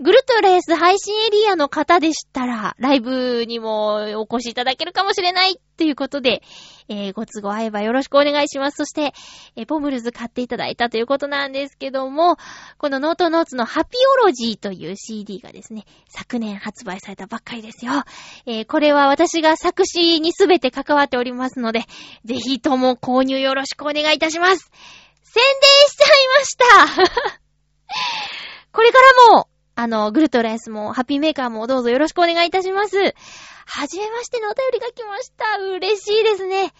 [0.00, 6.42] グルトレース配信エリアの方でしたら、ライブにもお越しいただけるかもしれないっていうことで、
[6.88, 8.78] えー、ご都合合えばよろしくお願いします。
[8.78, 9.12] そして、
[9.56, 12.36] えー、ポムルズ買っていただいたということなんですけども、
[12.78, 17.92] このノートノーツのハピオロジーという CD がですね、昨年発売されたばっかりですよ。
[18.46, 21.84] えー、これは私が作詞にすべて関わっておりますので、
[22.24, 24.70] ぜひとも購入よろしくお願いいたします。
[25.22, 27.38] 宣伝しちゃいました
[28.72, 28.98] これか
[29.30, 32.96] らも、あの、グルトレースも、ハッピーメーカーもどうぞよろしくお願いいたします。
[33.66, 35.58] はじめましてのお便りが来ました。
[35.58, 36.72] 嬉しいですね。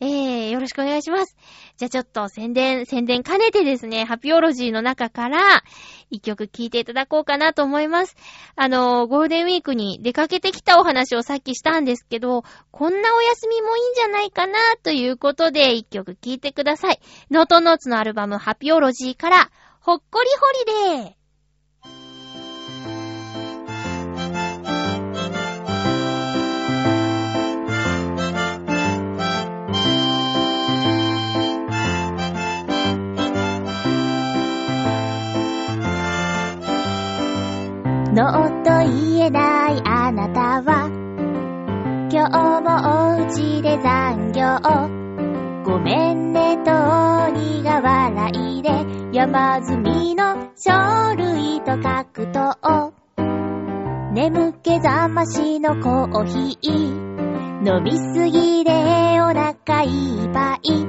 [0.00, 1.36] えー、よろしくお願いします。
[1.76, 5.62] じゃあちょっと宣伝、宣伝兼ねてですね、ハピオロジーの中から
[6.10, 8.16] 一曲聴いていただこうかなと思います。
[8.56, 17.00] あの、ゴールデンウィークに出かけてきたお話をさっきしたんですけど、こんなお休みもいいんじゃないかなということで一曲聴いてください。
[17.30, 20.28] ノートノーツのアルバムハピオロジーから、ほっこり
[20.66, 21.21] ホリデー。
[38.14, 40.90] ノーと言えないあなたは
[42.12, 42.68] 今日も
[43.16, 44.60] お家で残業。
[45.64, 46.70] ごめんねと
[47.30, 48.68] 苦笑いで。
[49.12, 52.92] 山積みの書類と書くと
[54.12, 56.72] 眠気覚ましのコーヒー。
[57.64, 58.72] 飲みすぎで
[59.22, 60.84] お腹いっぱい。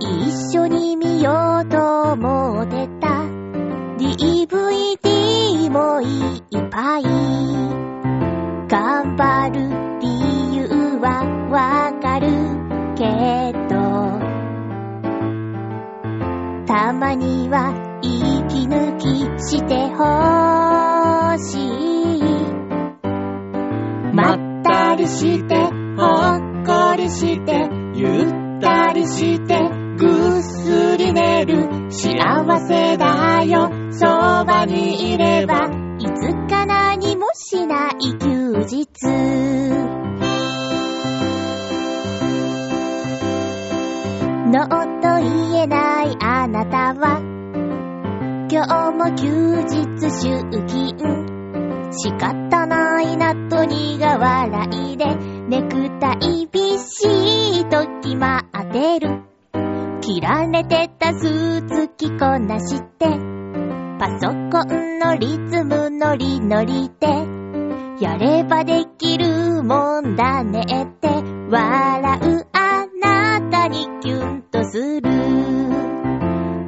[0.00, 2.97] 一緒に見ようと思ってた。
[6.02, 7.02] いっぱい。
[8.68, 10.68] 頑張る理由
[11.00, 12.28] はわかる
[12.94, 13.04] け
[13.68, 13.74] ど
[16.66, 19.06] たまには息抜き
[19.42, 20.04] してほ
[21.38, 21.58] し
[22.18, 22.22] い。
[24.12, 28.04] まったりしてほっこりしてゆ
[28.58, 31.77] ったりしてぐっすり寝る。
[32.00, 33.68] 幸せだよ。
[33.90, 35.64] そばにいれば
[35.98, 38.86] いつか何もしない休日。
[44.46, 47.18] ノーと言えないあなたは
[48.48, 51.90] 今日も休日出勤。
[51.90, 55.16] 仕方ないなと苦笑いで
[55.48, 59.37] ネクタイビシーと決まってる。
[60.08, 63.04] 切られてたスーツ着こなして
[63.98, 67.08] パソコンのリズムノリノリで、
[68.02, 75.10] やればできるもんだねって笑うあなたにキュンとする。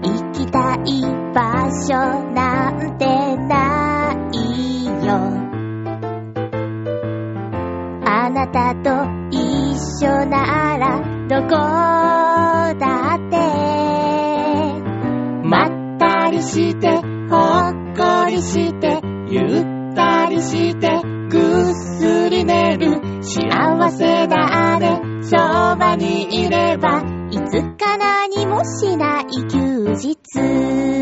[0.03, 1.00] 行きたい
[1.33, 1.94] 場所
[2.35, 5.14] なんてないよ。
[8.05, 8.90] あなたと
[9.31, 12.00] 一緒ならどこ
[16.42, 17.05] してほっ
[17.96, 21.00] こりして、ゆったりして、
[21.31, 23.22] ぐっすり寝る。
[23.22, 30.99] 幸せだね、そばにいれば、いつか何もしない休日。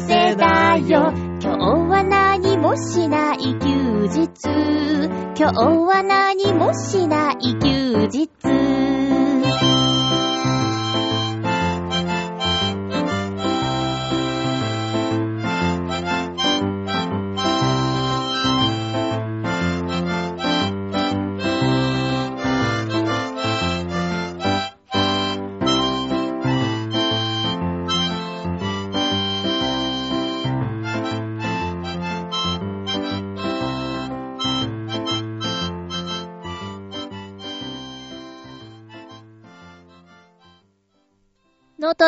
[0.00, 1.12] せだよ。
[1.40, 4.28] 今日は何もしない休日。
[5.36, 8.28] 今日は何もしない休日。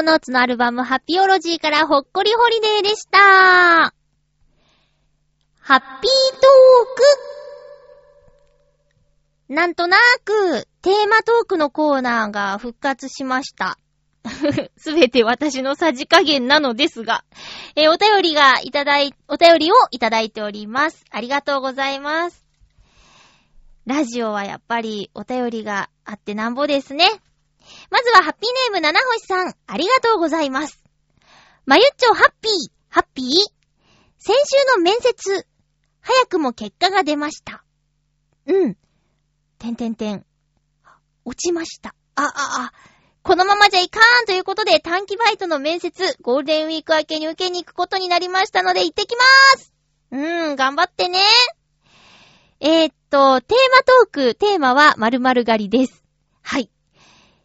[0.01, 3.19] ーノーツのアルバムハッピオロジーからほっこりホリデーでした。
[5.61, 6.41] ハッピートー
[9.49, 13.79] クなんとなく、テーマトークのコーナーが復活しました。
[14.77, 17.25] すべて私のさじ加減なのですが、
[17.75, 21.05] えーお便りがいただい、お便りをいただいております。
[21.11, 22.47] ありがとうございます。
[23.87, 27.07] ラジオはやっぱりお便りがあってなんぼですね。
[27.91, 30.83] まずはハッピーネーム七星さん、ありがとうございます。
[31.67, 33.27] まゆっちょハッピー、ハッピー？
[34.19, 35.47] 先週の面接、
[36.01, 37.65] 早くも結果が出ました。
[38.47, 38.77] うん。
[39.59, 40.25] てんてんてん。
[41.25, 41.95] 落ちました。
[42.15, 42.73] あ、あ、あ。
[43.23, 49.73] このままじゃいかーんということで短期バイトの面接、ゴールデンウィーク明けに受けに行くことになりましたので行ってきまーす
[50.13, 51.19] うーん、頑張ってね
[52.61, 56.03] えー、っと、テーマトーク、テーマは〇〇狩りです。
[56.43, 56.71] はい。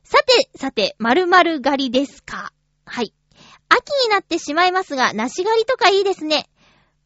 [0.05, 2.53] さて、さて、〇〇狩りですか。
[2.85, 3.11] はい。
[3.69, 6.47] 秋になってしまいますが、梨狩りとかいいですね。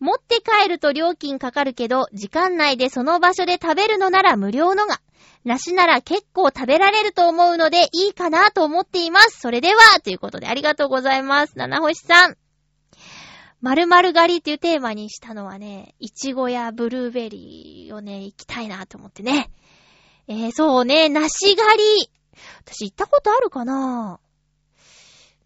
[0.01, 4.99] 持って帰ると料金かかるけど、時間内でその場所で食べるのなら無料のが。
[5.45, 9.39] 梨なら結構食べられると思うのでいいかなと思っています。
[9.39, 11.53] それでは、ということでありがとうございます。
[11.55, 12.37] 七星さん。
[13.61, 19.49] 〇〇狩りっていうテーマにしたのはね、いちごやブルーベリーをね、行きたいなと思ってね。
[20.27, 22.18] えー、そうね、梨狩り。
[22.65, 24.19] 私行ったことあるかな？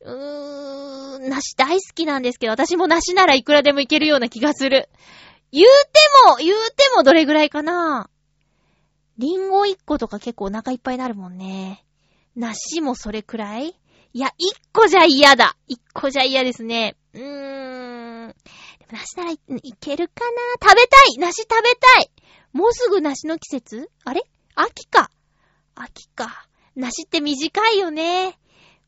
[0.02, 4.90] うーん、梨大好きなんですけど、私も梨ならいくらでもいけるような気がする。
[5.52, 5.72] 言うて
[6.28, 8.10] も、言うてもどれぐらいかな？
[9.18, 11.86] リンゴ1個とか結構お腹いっぱいになるもんね。
[12.36, 13.76] 梨もそれくらい？
[14.16, 14.32] いや、1
[14.74, 15.56] 個じゃ嫌だ。
[15.70, 16.96] 1個じゃ嫌ですね。
[17.14, 18.28] うーん。
[18.28, 20.26] でも梨ならいいけるか
[20.60, 20.70] な？
[20.70, 22.12] 食べたい梨食べたい
[22.52, 23.90] もうすぐ梨の季節？
[24.04, 24.24] あれ？
[24.56, 25.10] 秋か。
[25.76, 26.48] 秋か。
[26.76, 28.38] 梨って短いよね。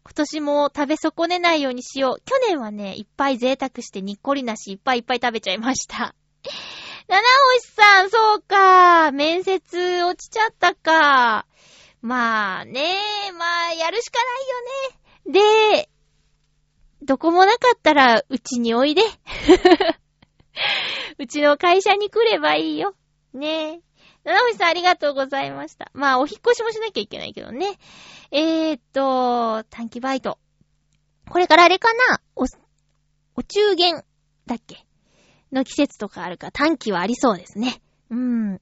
[0.04, 2.22] 今年も食べ損ねないようにしよう。
[2.26, 6.16] 去年はね、いっぱい贅沢してにっこり梨いっぱいいっぱい食べちゃいました。
[7.08, 7.22] 七
[7.54, 9.12] 星さん、そうか。
[9.12, 11.46] 面接落ちちゃったか。
[12.02, 12.98] まあね、
[13.38, 14.20] まあ、やるしか
[15.26, 15.82] ないよね。
[15.84, 15.90] で、
[17.02, 19.04] どこもなかったら、うちにおいで。
[21.18, 22.96] うちの会社に来ればいいよ。
[23.34, 23.82] ねえ。
[24.26, 25.92] 七星さんありがとうございました。
[25.94, 27.78] まあ、お引っ越しもしなきゃいけないけどね。
[28.32, 30.40] えーっと、短期バイト。
[31.30, 32.20] これからあれかな？
[32.36, 32.46] お、
[33.36, 34.04] お中元
[34.48, 34.86] だっけ？
[35.52, 37.82] の季節とかあるか短期はありそうですね。
[38.10, 38.62] うーん。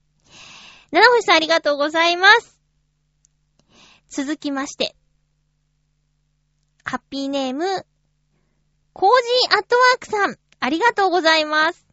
[0.92, 2.60] 七星さんありがとうございます。
[4.10, 4.96] 続きまして。
[6.84, 7.86] ハッピーネーム、
[8.92, 9.10] コー
[9.50, 11.88] ジーアットワークさん、ありがとうございます。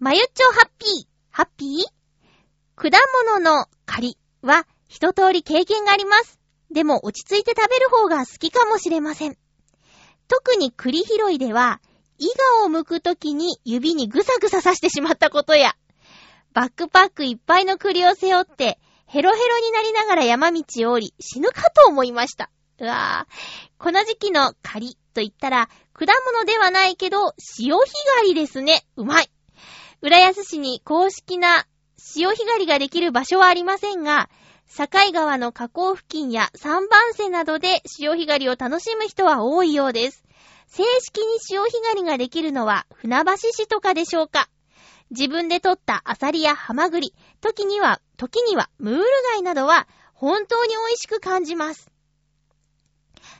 [0.00, 1.97] まゆっちょハッピー、ハッピー？
[2.78, 2.90] 果
[3.26, 6.38] 物の狩りは一通り経験があります。
[6.70, 9.36] でも落ち着いて食べる方が好きかもしれません。
[10.28, 11.80] 特に栗拾いでは、
[12.18, 12.28] イ
[12.62, 15.74] ガを剥くときに指にぐさぐさ刺してしまったことや、
[16.54, 22.48] バックパックいっぱいの栗を背負って、ヘロヘロになりながら山道を降り、死ぬかと思いました。
[22.78, 23.82] うわぁ。
[23.82, 27.86] この時期の狩りと言ったら、果物ではないけど、潮干
[28.18, 28.86] 狩りですね。
[28.94, 29.30] うまい。
[30.00, 31.66] 浦安市に公式な
[31.98, 34.30] 潮干狩りができる場所はありませんが、
[34.68, 40.24] 境川の河口付近や三番線などで潮干狩りを楽しむ人は多いようです。
[40.68, 44.48] 正式に潮干狩りができるのは船橋市とかでしょうか？
[45.10, 51.90] 自分で取ったアサリやハマグリ、時には、時にはムール貝などは本当に美味しく感じます。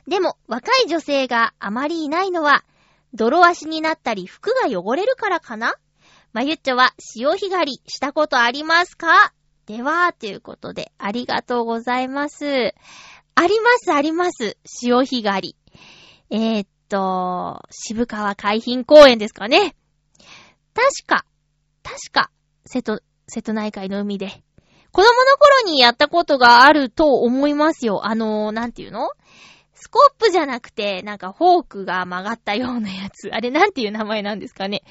[0.07, 2.65] でも、若い女性があまりいないのは、
[3.13, 5.75] 泥足になったり服が汚れるからかな？
[6.31, 9.33] まゆっちょは潮干狩りしたことありますか？
[9.65, 12.45] では、ということで、ありがとうございます。
[13.33, 14.57] あります、あります。
[14.63, 15.55] 潮干狩り。
[16.29, 19.75] えー、っと、渋川海浜公園ですかね。
[20.75, 21.25] 確か、
[21.81, 22.31] 確か、
[22.65, 24.43] 瀬戸、瀬戸内海の海で。
[24.91, 28.05] 子供の頃にやったことがあると思いますよ。
[28.05, 29.09] あの、なんていうの？
[29.73, 33.29] スコップじゃなくて、なんかフォークが曲がったようなやつ。
[33.31, 34.83] あれなんていう名前なんですかね？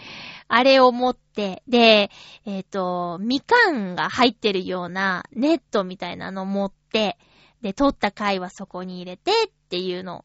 [0.48, 2.10] あれを持って、で、
[2.46, 7.18] えっ、ー、と、みかんが入ってるようなネットみたいなの持って、
[7.60, 10.24] で、取った貝はそこに入れてっていうの、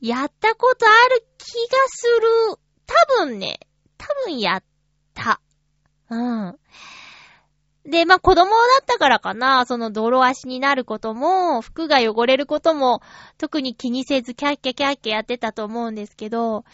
[0.00, 2.58] やったことある気がする。
[2.86, 3.60] 多分ね、
[3.98, 4.64] 多分やっ
[5.14, 5.40] た。
[6.08, 6.58] うん。
[7.84, 13.02] で、まあ、子供だったからかな、その泥足になることも、服が汚れることも、
[13.38, 16.64] 特に気にせずキャッキャキャッキャやってたと思うんですけど、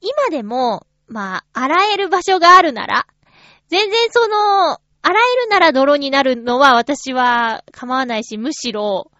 [0.00, 3.06] 今でも、まあ、洗える場所があるなら、
[3.68, 9.10] 全然その、洗えるなら泥になるのは私は構わないし、むしろ、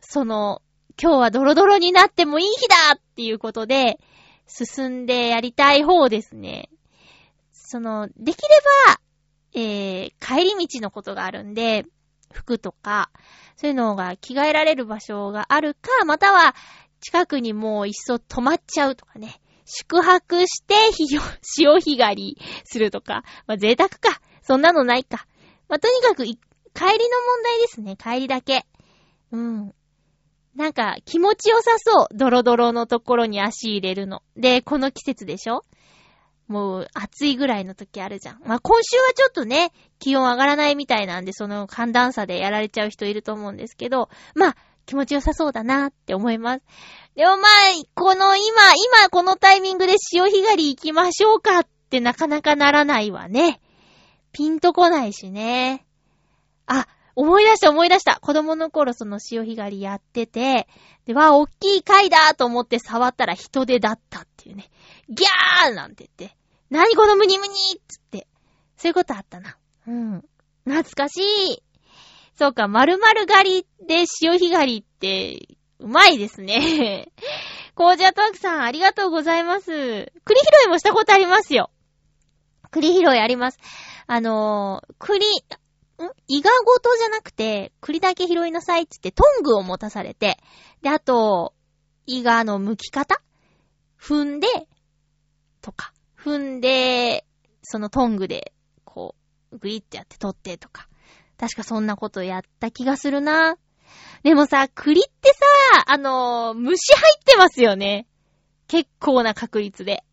[0.00, 0.62] その、
[1.00, 3.98] 今日はドロドロになってもいい日だっていうことで、
[4.46, 6.68] 進んでやりたい方ですね。
[7.52, 8.48] その、できれ
[8.86, 9.00] ば、
[9.54, 11.84] えー、帰り道のことがあるんで、
[12.32, 13.10] 服とか、
[13.56, 16.54] そういうのが着替えられる場所があるか、または
[17.00, 19.40] 近くにもういっそ泊まっちゃうとかね。
[19.64, 20.74] 宿泊して
[21.42, 23.24] 潮干狩りするとか。
[23.46, 24.20] まあ、贅沢か。
[24.42, 25.26] そんなのないか。
[25.68, 27.96] まあ、とにかく、帰りの問題ですね。
[27.96, 28.66] 帰りだけ。
[29.30, 29.74] うん。
[30.56, 32.06] なんか、気持ちよさそう。
[32.12, 34.22] ドロドロのところに足入れるの。
[34.36, 35.64] で、この季節でしょ？
[36.48, 38.40] もう暑いぐらいの時あるじゃん。
[38.44, 44.56] まあ、今週はちょっとね、気温上がらないみたいなんで、その寒暖差でやられちゃう人いると思うんですけど、まあ、
[44.86, 46.62] 気持ちよさそうだなって思います。
[47.14, 47.48] でもまあ、
[47.94, 48.44] この今、
[49.00, 53.60] 今このタイミングで潮干狩り行きましょうかってなかなかならないわね。
[54.32, 55.84] ピンとこないしね。
[56.66, 58.18] あ、思い出した思い出した。
[58.20, 60.66] 子供の頃その潮干狩りやってて、
[61.04, 64.70] で、わ、おっきい貝だと思って触ったら人手だったっていうね。
[65.08, 66.36] ギャーなんて言って。
[66.70, 67.52] なにこのムニムニ
[67.86, 68.26] つって。
[68.76, 69.56] そういうことあったな。
[69.86, 70.24] うん。
[70.64, 71.62] 懐かしい。
[72.34, 77.12] そうか、丸々狩りで潮干狩りって、うまいですね。
[77.74, 79.70] コージャトワークさん、ありがとうございます。
[80.24, 81.70] 栗拾いもしたことありますよ。
[82.70, 83.58] 栗拾いあります。
[84.06, 85.30] あのー、栗、ん？
[86.26, 90.38] イガごとじゃなくて、栗だけ拾いなさいって言ってトングを持たされて、
[90.80, 91.54] で、あと、
[92.06, 93.22] イガの剥き方？
[94.00, 94.48] 踏んで、
[95.60, 95.92] とか。
[96.18, 97.24] 踏んで、
[97.62, 98.52] そのトングで、
[98.84, 99.14] こ
[99.52, 100.88] う、グイってやって取ってとか。
[101.42, 103.56] 確かそんなことやった気がするな。
[104.22, 105.34] でもさ、栗って
[105.74, 108.06] さ、あのー、虫入ってますよね。
[108.68, 110.04] 結構な確率で。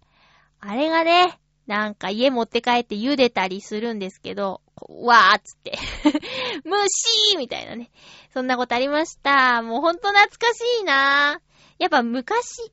[0.60, 5.78] あれがね、なんか家持って帰って茹でたりするんですけど、わーっつって
[6.66, 7.92] 虫ーみたいなね。
[8.34, 9.62] そんなことありました。
[9.62, 11.42] もうほんと懐かしいな
[11.78, 12.72] やっぱ昔、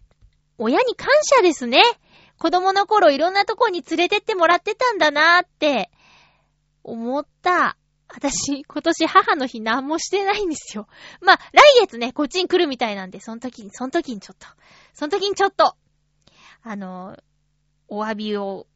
[0.57, 1.83] 親に感謝ですね。
[2.39, 5.91] 子供の頃いろんなとこに連れてってもらってたんだなーって
[6.83, 7.77] 思った。
[8.09, 10.87] 私、今年母の日何もしてないんですよ。
[11.21, 14.47] まあ、来月ね、こっちに来るみたいなんで、その時に、その時にちょっと、
[14.95, 15.77] その時にちょっと、
[16.63, 17.17] あの、
[17.89, 18.67] お詫びを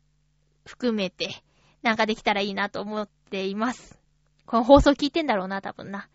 [0.66, 1.42] 含めて、
[1.82, 3.98] なんかできたらいいなと思っています。
[4.46, 6.08] この放送聞いてんだろうな、多分な。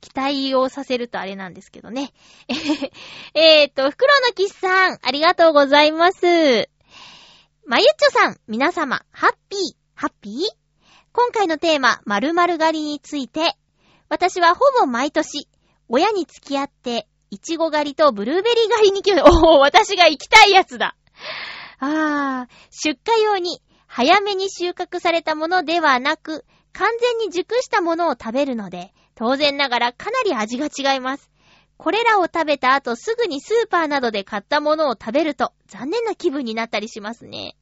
[0.00, 2.12] 期待をさせるとあれなんですけどね。
[3.34, 6.70] えっと、袋のキスさん、ありがとうございます。
[7.66, 9.60] まゆっちょさん、皆様、ハッピー、
[9.94, 10.59] ハッピー？
[11.12, 13.56] 今回のテーマ、〇〇狩りについて、
[14.08, 15.48] 私はほぼ毎年、
[15.88, 20.94] 親に付き合って、いちご狩りとブルーベリー狩りに来る、おお、私が行きたいやつだ。
[21.80, 31.28] あー、出荷用に、早めに収穫されたものではなく、完全に熟したものを食べるので、当然ながらかなり味が違います。
[31.76, 37.56] これらを食べた後すぐにスーパーなどで買ったものを食べると残念な気分になったりしますね。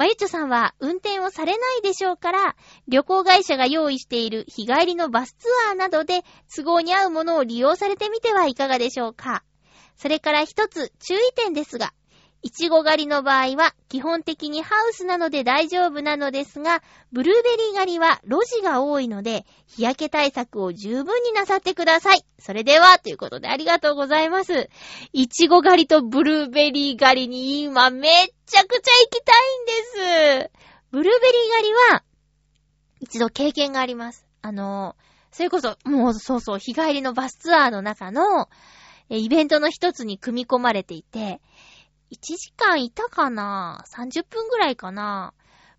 [0.00, 2.56] まゆちょさんは運転をされないでしょうから、
[2.88, 9.44] 旅行会社が用意している日帰りのバスツアーなどで都合に合うものを利用されてみてはいかがでしょうか。
[9.96, 11.92] それから一つ注意点ですが、
[12.42, 16.82] いちご狩りの場合は基本的にハウスなので大丈夫なのですが、
[17.12, 22.24] ブルーベリー狩りは路地が多いので、日焼け対策を十分になさってください。
[22.38, 24.70] それでは、ということでありがとうございます。
[25.12, 30.50] いちご狩りとブルーベリー狩りに今めっちゃくちゃ行きたいんです。
[30.90, 32.02] ブルーベリー狩りは、
[33.00, 34.26] 一度経験があります。
[34.40, 34.96] あの、
[35.30, 38.48] それこそ、もうそうそう、日帰りのバスツアーの中の、
[39.08, 41.40] イベントの一つに組み込まれていて、
[42.12, 45.32] 1時間いたかな ?30 分ぐらいかな？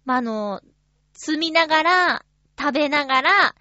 [0.05, 0.61] まあ、の、
[1.13, 2.25] 積みながら、
[2.57, 3.55] 食べながら、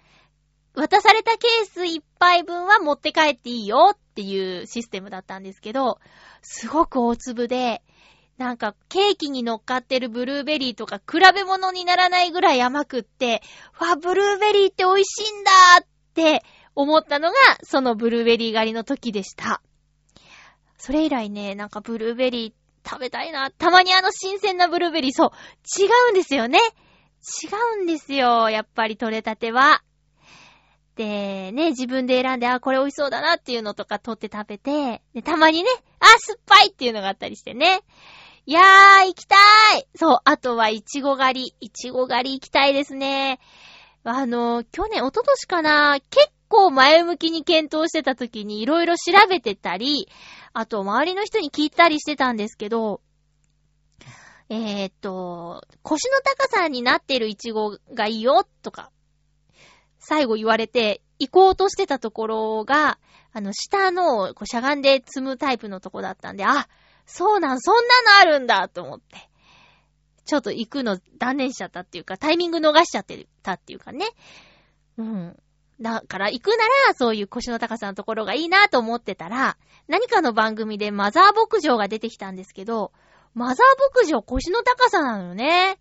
[0.73, 5.99] 渡されたケース1杯分は持って帰っていいよっていうシステムだったんですけど、
[6.41, 7.83] すごく大粒で、
[8.37, 13.43] なんかケーキに乗っかってるブルーベリーとか比べ物にならないぐらい甘くって、
[13.79, 15.51] わ、ブルーベリーって美味しいんだ
[15.81, 16.43] って
[16.73, 19.61] 思ったのが、そのブルーベリー狩りの時でした。
[20.77, 22.55] それ以来ね、なんかブルーベリーっ
[22.85, 23.51] 食べたいな。
[23.51, 25.31] たまにあの新鮮なブルーベリー、そう、
[25.81, 26.59] 違うんですよね。
[27.43, 28.49] 違うんですよ。
[28.49, 29.83] やっぱり取れたては。
[30.95, 35.69] で、ね、自分で選んで、あ、これ美味しそうだなっていうのとか取って食べて、で、たまにね、
[35.99, 37.81] あ、酸っぱいっていうのがあったりしてね。
[38.45, 39.35] いやー、行きた
[39.77, 41.55] いそう、あとは、いちご狩り。
[41.59, 43.39] いちご狩り行きたいですね。
[44.03, 50.07] あの、去年、おととしかな、結構前向きに検討してた時にいろいろ調べてたり、
[50.53, 53.01] あと、周りの人に聞いたりしてたんですけど、
[54.49, 58.91] えー、っと、腰の高さになってるイチゴがいいよ、とか、
[59.97, 62.99] 最後言われて、行こうとしてたところが、
[63.31, 66.67] あの、下の、こう、しゃがんで積むタイプのとこだったんで、あ、
[67.05, 69.29] そうなん、そんなのあるんだと思って。
[70.25, 74.05] ちょっと行くの断念しちゃったっていうか、タイミング逃しちゃってたっていうかね。
[74.97, 75.37] うん。
[75.81, 76.57] だから行くな
[76.87, 79.57] ら、そういう腰の高さのところがいいなと思ってたら、
[79.87, 82.91] 何かの番組でマザー牧場が出てきたんですけど、
[83.33, 85.79] マザー牧場腰の高さなのよね。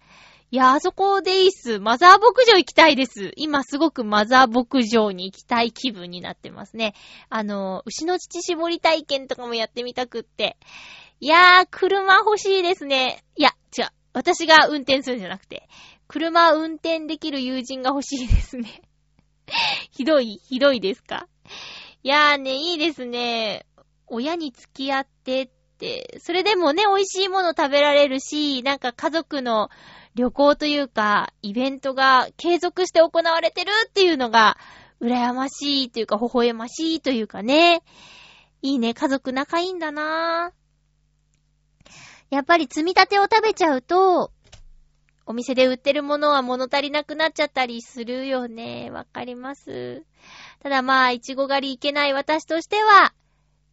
[0.52, 1.78] いや、あそこでいいっす。
[1.78, 3.32] マザー牧場行きたいです。
[3.36, 6.94] 今すごくマザー牧場に行きたい気分になってますね。
[7.28, 10.56] あの、牛の乳絞り体験とかもやってみたくって。
[11.20, 13.22] いやー、車欲しいですね。
[13.36, 13.88] いや、違う。
[14.12, 15.68] 私が運転するんじゃなくて、
[16.08, 18.82] 車運転できる友人が欲しいですね。
[19.90, 21.26] ひどい、ひどいですか？
[22.02, 23.66] いやーね、いいですね。
[24.06, 25.48] 親に付き合ってっ
[25.78, 29.70] て、それでもね、美味しいもの食べられるし、なんか家族の
[30.14, 34.56] 旅行というか、イベントが継続して行われてるっていうのが、
[35.00, 37.82] 羨ましいというか、微笑ましいというかね。
[38.62, 41.94] いいね、家族仲いいんだなぁ。
[42.30, 44.32] やっぱり積み立てを食べちゃうと、
[45.30, 48.90] お店で売ってるものは物足りなくなっちゃったりするよね。
[48.90, 50.02] わかります。
[50.60, 53.14] ただまあ、いちご狩りいけない私としては、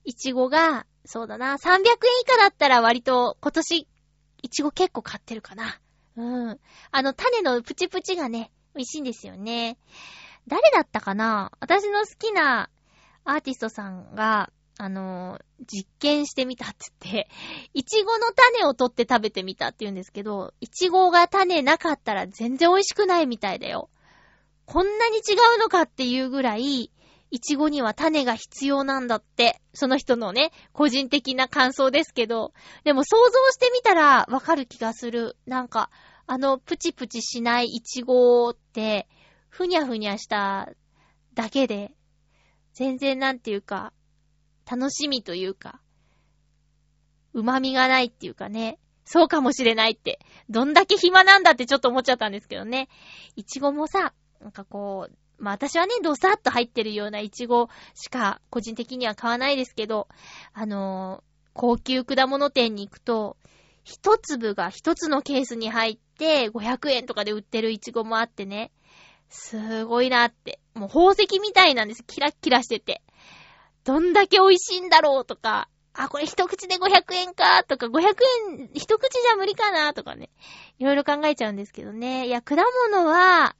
[0.05, 3.87] いちごが、そうだな、300円以下だったら割と今年、
[4.43, 5.79] いちご結構買ってるかな。
[6.15, 6.59] うん。
[6.91, 9.79] あの、種のプチプチがね、美味しいんですよね。
[10.47, 11.51] 誰だったかな？
[11.59, 12.69] 私の好きな
[13.25, 17.29] アーティストさんが、あの、実験してみたって言って、
[17.73, 23.89] いちごの種を取って食べてみたって言うんですけど、いちごが種なかったら全然美味しくないみたいだよ。
[24.65, 26.91] こんなに違うのかっていうぐらい、
[27.29, 32.53] いちごには種が必要なんだって、その人のね、個人的な感想ですけど、
[32.83, 35.37] でも想像してみたらわかる気がする。
[35.45, 35.89] なんか、
[36.25, 39.07] あのプチプチしないいちごって、
[39.49, 40.69] ふにゃふにゃした
[41.33, 41.93] だけで、
[42.73, 43.91] 全然なんていうか、
[44.69, 45.81] 楽しみというか、
[47.33, 52.89] 旨味がないっていうかね、そうかもしれないって、どんだけ暇なんだってちょっと思っちゃったんですけどね。
[53.35, 60.07] いちごもさ、なんかこう、まあ私はね、ドサッと入ってるようないちごしか個人的には買わないですけど、
[60.53, 63.37] あのー、高級果物店に行くと、
[63.83, 68.71] 一粒が一つのケースに入って500円とかで売ってるいちごもあってね、
[69.29, 70.59] すごいなって。
[70.73, 72.03] もう宝石みたいなんです。
[72.03, 73.01] キラッキラしてて。
[73.87, 78.01] どんだけ美味しいんだろうとか、あ、これ一口で500円かとか、500
[78.51, 80.29] 円一口じゃ無理かなとかね。
[80.77, 82.27] いろいろ考えちゃうんですけどね。
[82.27, 82.57] いや、果
[82.91, 83.55] 物は、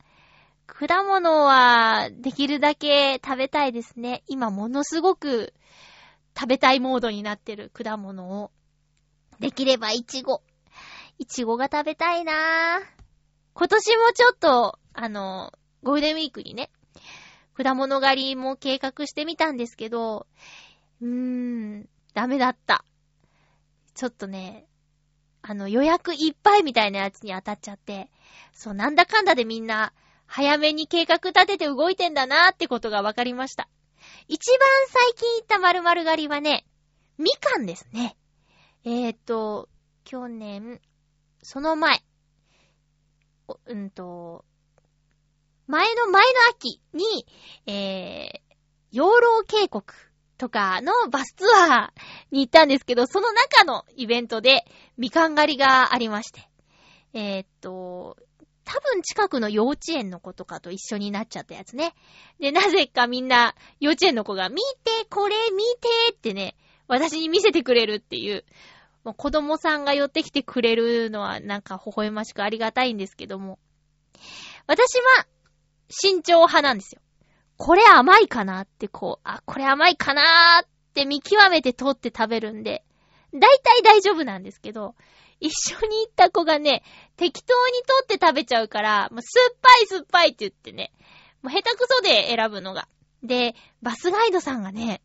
[0.68, 4.24] 果物は、できるだけ食べたいですね。
[4.28, 5.54] 今ものすごく
[6.38, 8.52] 食べたいモードになってる果物を。
[9.40, 10.42] できればイチゴ。
[11.20, 12.36] イチゴが食べたいなぁ。
[13.54, 15.54] 今年もちょっと、あの、
[15.84, 16.70] ゴールデンウィークにね、
[17.58, 20.28] 果物狩りも計画してみたんですけど、
[21.02, 22.86] うーん、ダメだった。
[23.96, 24.68] ちょっとね、
[25.42, 28.12] あの予約いっぱいみたいなやつに当たっちゃって、
[28.54, 29.92] そう、なんだかんだでみんな、
[30.28, 33.68] 早めに計画立てて動いてんだなーってことが分かりました。
[34.28, 36.66] 一番最近行った〇〇狩りはね、
[37.18, 38.16] みかんですね。
[38.84, 39.68] えーと、
[40.04, 40.80] 去年、
[41.42, 42.04] その前、
[43.66, 44.46] うんと、
[45.68, 47.26] 前の前の秋に、
[47.66, 48.40] えー、
[48.92, 49.84] 養老渓谷
[50.38, 52.02] とかのバスツアー
[52.32, 54.66] に行ったんですけど、その中のイベントで
[54.98, 56.42] みかん狩りがありまして。
[57.14, 58.18] えー、っと、
[58.64, 61.94] 多分近くの幼稚園の子とかと一緒になっちゃったやつね。
[62.40, 66.56] で、なぜかみんな幼稚園の子が見て、これ見てってね、
[66.88, 68.46] 私に見せてくれるっていう。
[69.04, 73.58] もう子供さんが寄ってきてくれるのはなんか微笑ましくありがたいんですけども。
[74.68, 75.28] 私は
[75.90, 77.02] 慎重派なんですよ。
[77.58, 82.84] これ甘いかなってこう、あ、これ甘いかなーって見極めて取って食べるんで、
[83.34, 84.96] だいたい大丈夫なんですけど、
[85.40, 86.84] 一緒に行った子がね、
[87.16, 87.74] 適当に
[88.06, 90.92] 取って食べちゃうから、もう酸っぱい酸っぱいって言ってね、
[91.42, 92.88] もう下手くそで選ぶのが。
[93.24, 95.02] で、バスガイドさんがね、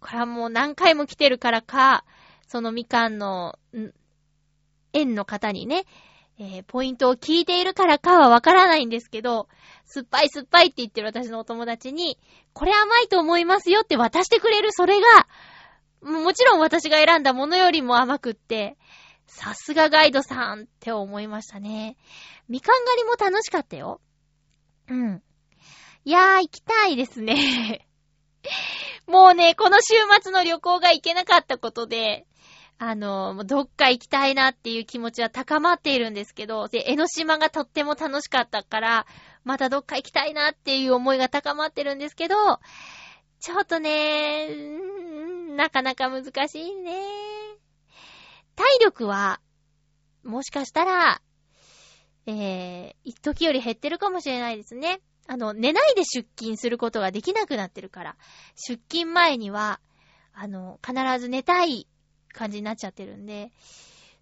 [0.00, 2.04] これはもう何回も来てるからか、
[2.48, 3.92] そのみかんの、ん
[4.92, 5.84] 園の方にね、
[6.38, 9.48] えー、ポイントを聞いているからかはわからないんですけど、
[9.84, 12.18] 酸っぱい酸っぱいって言ってる私のお友達に、
[12.52, 15.28] これ甘いと思いますよって渡してくれるそれが、
[16.02, 18.76] もちろん私が選んだものよりも甘くって、
[19.26, 21.96] さすがガイドさんって思いましたね。
[22.48, 24.00] みかん狩りも楽しかったよ。
[24.88, 25.22] うん。
[26.04, 27.86] いやー、行きたいですね。
[29.06, 32.26] もうね、この週末の旅行が行けなかったことで、
[32.84, 39.06] あの、どっか行きたいなっていう気持ちは高まっているんですけど、で、江ノ島がとっても楽しかったから、
[39.44, 42.34] またどっか行きたいなっていう思いが高まってるんですけど、
[43.38, 44.48] ちょっとね、
[45.54, 47.04] なかなか難しいね。
[48.56, 49.40] 体力は、
[50.24, 51.22] もしかしたら、
[52.26, 55.00] えー、一時より減ってるかもしれないですね。
[55.28, 58.16] あの、寝ないで出勤することができなくなってるから、
[58.56, 59.78] 出勤前には、
[60.34, 61.86] あの、必ず寝たい
[62.32, 63.50] 感じになっちゃってるんで、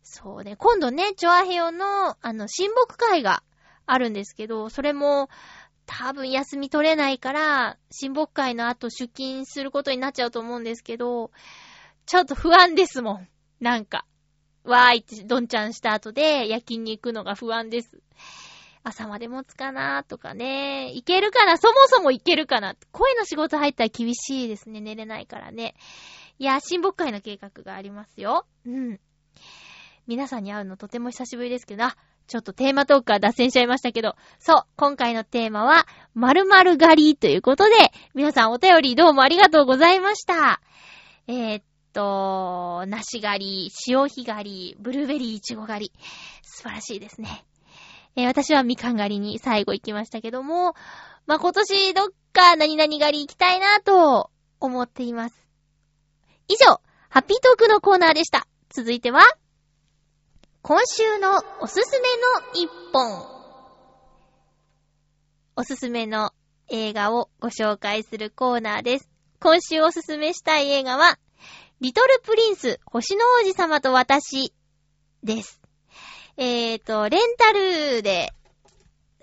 [0.02, 3.42] そうね、今度ね、チョアヘヨの、あの、親睦会が
[3.86, 5.28] あるんですけど、それも、
[5.86, 11.32] 多分休み取れないから、親睦会の後出勤することになっちゃうと思うんですけど、
[12.06, 13.28] ちょっと不安ですもん。
[13.60, 14.04] なんか。
[14.64, 18.00] わーいってどんちゃんした後で夜勤に行くのが不安です。
[18.82, 20.90] 朝まで持つかなとかね。
[20.92, 24.80] いけるかなそもそもいけるかな声の仕事入ったら厳しいですね。
[24.80, 25.74] 寝れないからね。
[26.40, 28.46] いや、親睦会の計画がありますよ。
[28.64, 28.98] うん。
[30.06, 37.72] 皆さんに会うのとても久しぶりですけど、あ、ちょっとテーマトークから脱線しちゃいましたけど、そう、今回のテーマは、〇〇狩りということで、
[38.14, 40.62] 皆さんお便りどうもありがとうございました。
[41.26, 41.62] えー、っ
[41.92, 45.92] と、梨狩り、潮干狩り、ブルーベリーイチゴ狩り。
[46.42, 47.44] 素晴らしいですね。
[48.16, 50.72] えー、私はみかん狩りに最後行きましたけども、
[51.26, 55.49] まあ、今年どっか何々狩り行きたいなと思っています。
[56.50, 56.80] 以上、
[57.10, 58.44] ハッピートークのコーナーでした。
[58.70, 59.22] 続いては、
[60.62, 61.30] 今週の
[61.60, 63.24] おすすめの一本。
[65.54, 66.32] おすすめの
[66.68, 69.08] 映画をご紹介するコーナーです。
[69.38, 71.20] 今週おすすめしたい映画は、
[71.80, 74.52] リトルプリンス、星の王子様と私
[75.22, 75.60] です。
[76.36, 78.32] えーと、レンタルで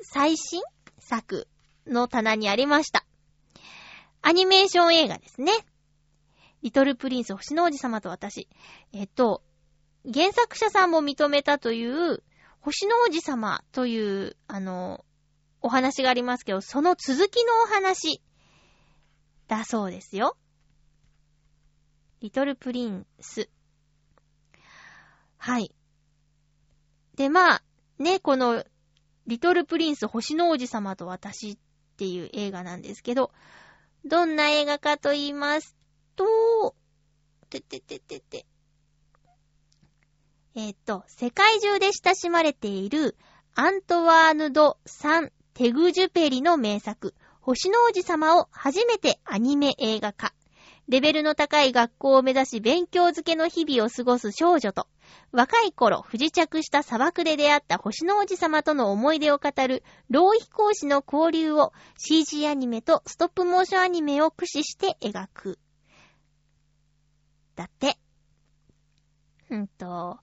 [0.02, 0.62] 最新
[0.98, 1.50] 作
[1.88, 3.06] の棚にありました。
[4.22, 5.52] アニメーション映画ですね。
[6.64, 8.48] リトルプリンス星の王子様と私。
[8.94, 9.44] えっと、
[10.12, 12.24] 原作者さんも認めたという、
[12.62, 15.06] 星の王子様という、あの、
[15.62, 18.22] お話がありますけど、その続きのお話
[19.48, 20.38] だそうですよ。
[22.20, 23.50] リトルプリンス。
[25.38, 25.74] はい。
[27.16, 27.64] で、まあ、
[28.00, 28.66] ね、この、
[29.28, 31.58] リトルプリンス星の王子様と私っ
[31.98, 33.32] ていう映画なんですけど、
[34.06, 35.77] どんな映画かと言います
[36.18, 36.76] と、
[37.50, 38.46] ててててて。
[40.56, 43.16] えっ、と、世界中で親しまれている
[43.56, 50.34] アントワーヌ・ド・サン・テグジュペリの名作、星の王子様を初めてアニメ映画化。
[50.90, 54.88] レベルの高い学校を目指し勉強漬けの日々を過ごす少女と、
[55.32, 65.60] 若い頃不時着した砂漠で出会った星の王子様との思い出を語る浪費講師の交流を CG アニメとストップモーションアニメを駆使して描く。
[67.58, 67.98] だって。
[69.50, 70.20] うんと、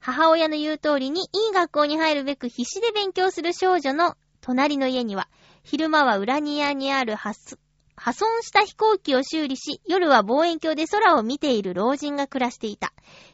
[0.00, 5.28] 母親の言う通りにいい学校に入るべく必死で勉強する少女の隣の家には、
[5.62, 7.58] 昼間は裏庭にある発
[7.96, 12.92] 破損した飛行機を修理し、夜は望遠鏡で空を見ている老人が暮らしていた。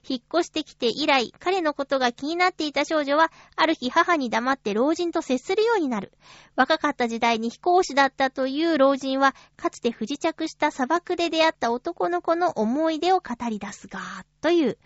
[0.09, 6.13] 引っ越してきて以来、彼のことが気になっていた少女は、ある日母に黙って老人と接するようになる。
[6.55, 14.01] 若かった時代に飛行士だったという老人は、かつて不時着した砂漠で出会った男の子の思い出を語り出すが、
[14.41, 14.79] という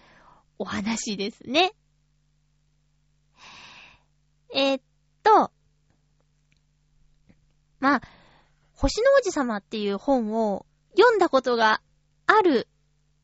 [0.58, 1.72] お話ですね。
[4.54, 4.82] えー、っ
[5.22, 5.50] と、
[7.78, 8.02] まあ、
[8.76, 10.66] 星の王子様っていう本を
[10.96, 11.80] 読んだことが
[12.26, 12.68] ある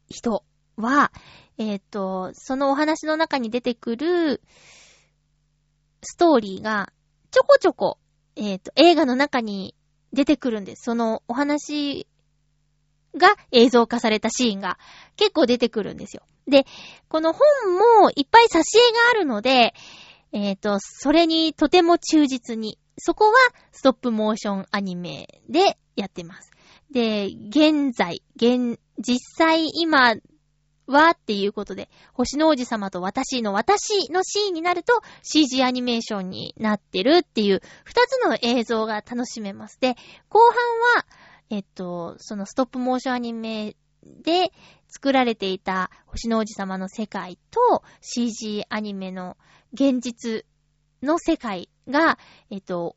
[0.08, 0.44] 人
[0.76, 1.12] は、
[1.58, 4.42] えっ、ー、と、そのお話の中に出てくる
[6.02, 6.92] ストーリーが
[7.30, 7.98] ちょこちょこ、
[8.36, 9.74] えっ、ー、と、映画の中に
[10.12, 10.84] 出てくるんです。
[10.84, 12.06] そのお話
[13.16, 14.78] が映像化されたシーンが
[15.16, 16.22] 結構出てくるんですよ。
[16.46, 16.66] で、
[17.08, 17.40] この本
[18.00, 19.74] もいっぱい挿絵があるので、
[20.32, 23.32] えっ、ー、と、それにとても忠実に、そこは
[23.70, 26.50] ストップモーションアニメでやってます。
[26.90, 30.14] で、現在、現、実際今
[30.86, 39.78] はっていうことで、星の王子様と私の私のシーンになると CG アニメーションになってるっていう二つの映像が楽しめます。
[39.80, 39.96] で、
[40.28, 40.54] 後半
[40.96, 41.06] は、
[41.50, 44.52] えっと、そのストップモーションアニメで
[44.88, 49.36] 作られていた星の王子様の世界と CG アニメの
[49.72, 50.44] 現実
[51.02, 52.18] の世界が、
[52.50, 52.96] えっと、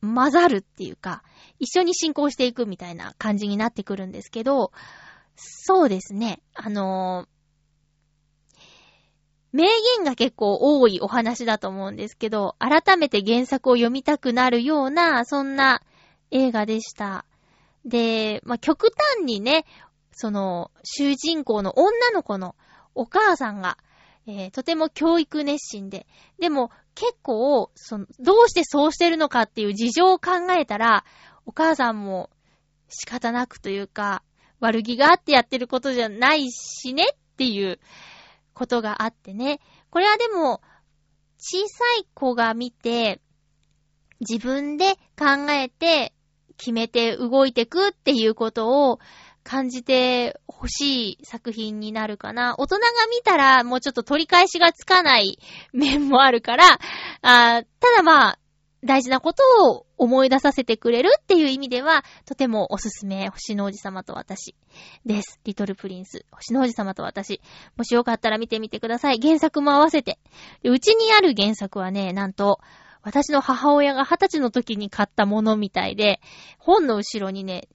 [0.00, 1.22] 混ざるっていうか、
[1.58, 4.72] 一緒に進行していくみたいな感じになってくるんですけど、
[5.36, 6.40] そうですね。
[6.54, 8.66] あのー、
[9.52, 9.64] 名
[9.96, 15.82] 言が結構多いお話だと思うんですけど、改めて原作を読みたくなるような、そんな
[16.30, 17.24] 映画でした。
[17.84, 19.64] で、まあ、極端にね、
[20.12, 22.54] その、主人公の女の子の
[22.94, 23.78] お母さんが、
[24.26, 26.06] えー、とても教育熱心で、
[26.38, 31.04] でも結構、その、どうしてそうしてるのかっていう事情を考えたら、
[31.44, 32.30] お母さんも
[32.88, 34.22] 仕方なくというか、
[34.58, 37.78] 悪気があってやってることじゃないしねっていう
[38.52, 39.60] ことがあってね。
[39.90, 40.60] これはでも、
[41.38, 43.20] 小さい子が見て、
[44.20, 46.12] 自分で考えて、
[46.56, 48.98] 決めて動いてくっていうことを
[49.46, 52.56] 感じて欲しい作品になるかな。
[52.58, 55.38] 大人が見たらもうちょっと取り返しがつかない
[55.72, 56.80] 面もあるから、
[57.22, 58.38] あただまあ、
[58.84, 64.56] 大事なことを思い出させてくれるっていう意味では、とてもおすすめ、星の王子様と私
[65.04, 65.40] です。
[65.44, 67.40] リトルプリンス、星の王子様と私。
[67.76, 69.20] もしよかったら見てみてください。
[69.22, 70.18] 原作も合わせて。
[70.64, 72.58] うちにある原作はね、なんと、
[73.02, 76.20] 私の母親が二十歳の時に買ったものみたいで、
[76.58, 77.68] 本の後ろにね、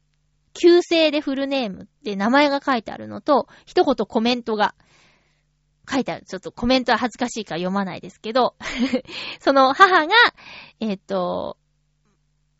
[0.54, 4.76] 旧姓でフルネームって名前が書いてあるのと、一言コメントが
[5.90, 6.26] 書いてある。
[6.26, 8.56] ちょっとコメントは恥ずかしいから読まないですけど、
[9.40, 10.14] その母が、
[10.80, 11.58] えっ、ー、と、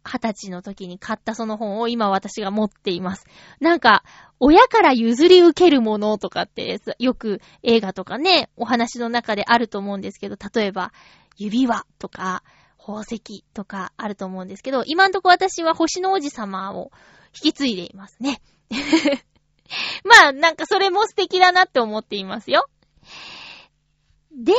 [0.04, 3.26] 二十歳の時に買ったその本を今私が持っています。
[3.60, 4.04] なんか、
[4.40, 10.92] 親から譲り受けるものとかってよく映画とかね、お話の中であると思うんですけど、例えば、
[11.38, 12.44] 指輪とか、
[12.80, 16.92] 宝石とかあると思うんですけど、今んとこ私は星の王子様を
[17.34, 18.42] 引き継いでいますね。
[20.04, 22.68] まあ、なんかそれも素敵だなって思っていますよ。
[24.32, 24.54] で、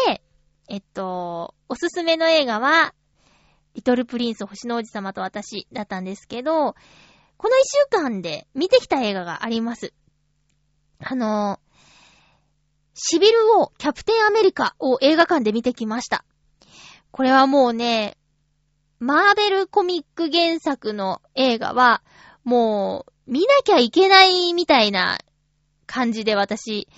[0.69, 2.95] えっと、おすすめの映画は、
[3.75, 6.75] リトルプリンス星の王子様と私だったんですけど、
[7.37, 9.93] この一週間で見てきた映画があります。
[10.99, 11.59] あの、
[12.95, 16.25] シビル王キャプテンアメリカを映画館で見てきました。
[17.11, 18.17] これはもうね、
[18.99, 22.03] マーベルコミック原作の映画は、
[22.45, 25.19] もう、見なきゃいけないみたいな
[25.87, 26.89] 感じで私、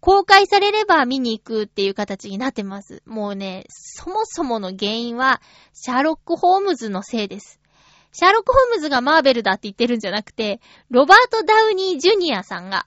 [0.00, 3.02] 公開されれば見に行くっていう形になってます。
[3.06, 5.40] もうね、そもそもの原因は、
[5.72, 7.58] シャーロック・ホームズのせいです。
[8.12, 12.86] シャーロック・ホームズがマーベルだって言ってるんじゃなくて、ロバート・ダウニー・ジュニアさんが、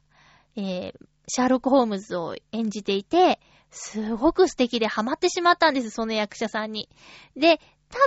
[0.55, 0.93] えー、
[1.28, 3.39] シャーロック・ホームズを演じていて、
[3.72, 6.88] すごく素敵でハマってしまったんです、その役者さんに。
[7.36, 7.60] で、
[7.90, 7.98] 多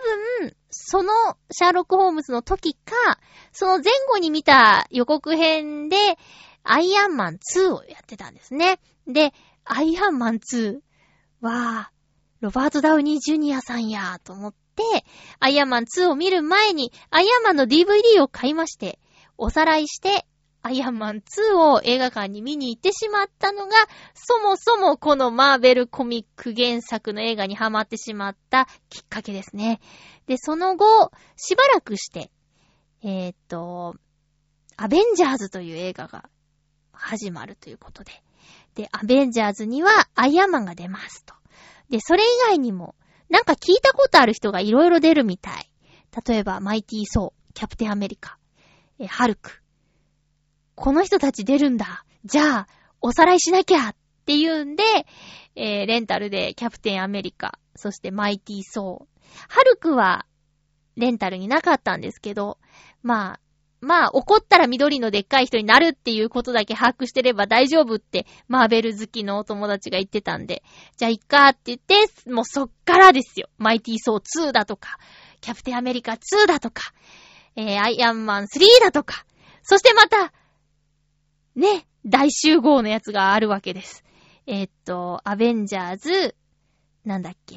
[0.40, 1.12] 分、その
[1.50, 3.18] シャーロック・ホームズの時か、
[3.52, 5.96] その前後に見た予告編で、
[6.62, 8.78] アイアンマン2をやってたんですね。
[9.06, 9.32] で、
[9.64, 10.80] アイアンマン2
[11.40, 11.90] は、
[12.40, 14.82] ロバート・ダウニー・ジュニアさんや、と思って、
[15.38, 18.98] アイアンマン2を見る前に、アイアンマンの DVD を買いまして、
[19.38, 20.26] おさらいして、
[20.62, 23.72] アイアンマン2を映画館に見に行ってしまったのが、
[24.14, 29.80] そもそもこのマーベルコミック原作の映画にハマってしまったきっかけですね。
[30.26, 32.30] で、その後、しばらくして、
[33.02, 33.96] えー、っと、
[34.76, 36.28] アベンジャーズという映画が
[36.92, 38.12] 始まるということで。
[38.74, 41.34] で、アベンジャーズにはアイアンマンが出ますと。
[41.88, 42.94] で、それ以外にも、
[43.30, 45.70] なんか聞いたことある人がいろいろ出るみたい。
[46.26, 48.38] 例えば、マイティー・ソー、キャプテン・アメリカ、
[49.08, 49.62] ハルク、
[50.80, 52.06] この人たち出るんだ。
[52.24, 52.66] じゃあ、
[53.02, 54.82] おさらいしなきゃっていうんで、
[55.54, 59.26] えー、レンタルでキャプテンアメリカ、そしてマイティーソー。
[59.48, 60.24] ハルクは、
[60.96, 62.56] レンタルになかったんですけど、
[63.02, 63.40] まあ、
[63.82, 70.62] まあ、怒ったら緑のでっかい人になるっていうことだけ把握してれば大丈夫って、マーベル好きのお友達が言ってたんで、
[70.96, 73.50] じゃあ、いっかって言って、もうそっからですよ。
[73.58, 74.98] マイティーソー2だとか、
[75.42, 76.94] キャプテンアメリカ2だとか、
[77.54, 78.46] えー、アイアンマン3
[78.82, 79.26] だとか、
[79.62, 80.32] そしてまた、
[81.60, 84.02] ね、大集合のやつがあるわけです。
[84.46, 86.34] えー、っと、アベンジャーズ、
[87.04, 87.56] なんだっけ？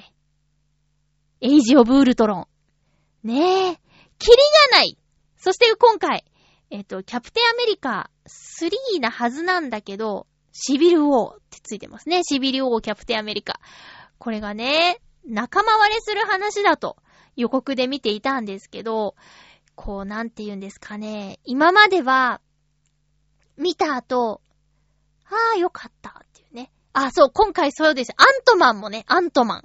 [1.41, 3.27] エイジ・オブ・ウルトロン。
[3.27, 3.79] ねえ、
[4.19, 4.37] キリ
[4.71, 4.97] がない
[5.37, 6.25] そして今回、
[6.69, 12.23] えっと、キャプテンアメリカ3なはずなんだけど、シビル・ウォーってついてますね。
[12.23, 13.59] シビル・ウォーキャプテンアメリカ。
[14.17, 16.97] これがね、仲間割れする話だと
[17.37, 19.15] 予告で見ていたんですけど、
[19.75, 21.39] こう、なんて言うんですかね。
[21.45, 22.41] 今までは、
[23.57, 24.41] 見た後、
[25.25, 28.13] ああ、よかったっていうねあ、そう、今回そうです。
[28.17, 29.63] アントマンもね、アントマン。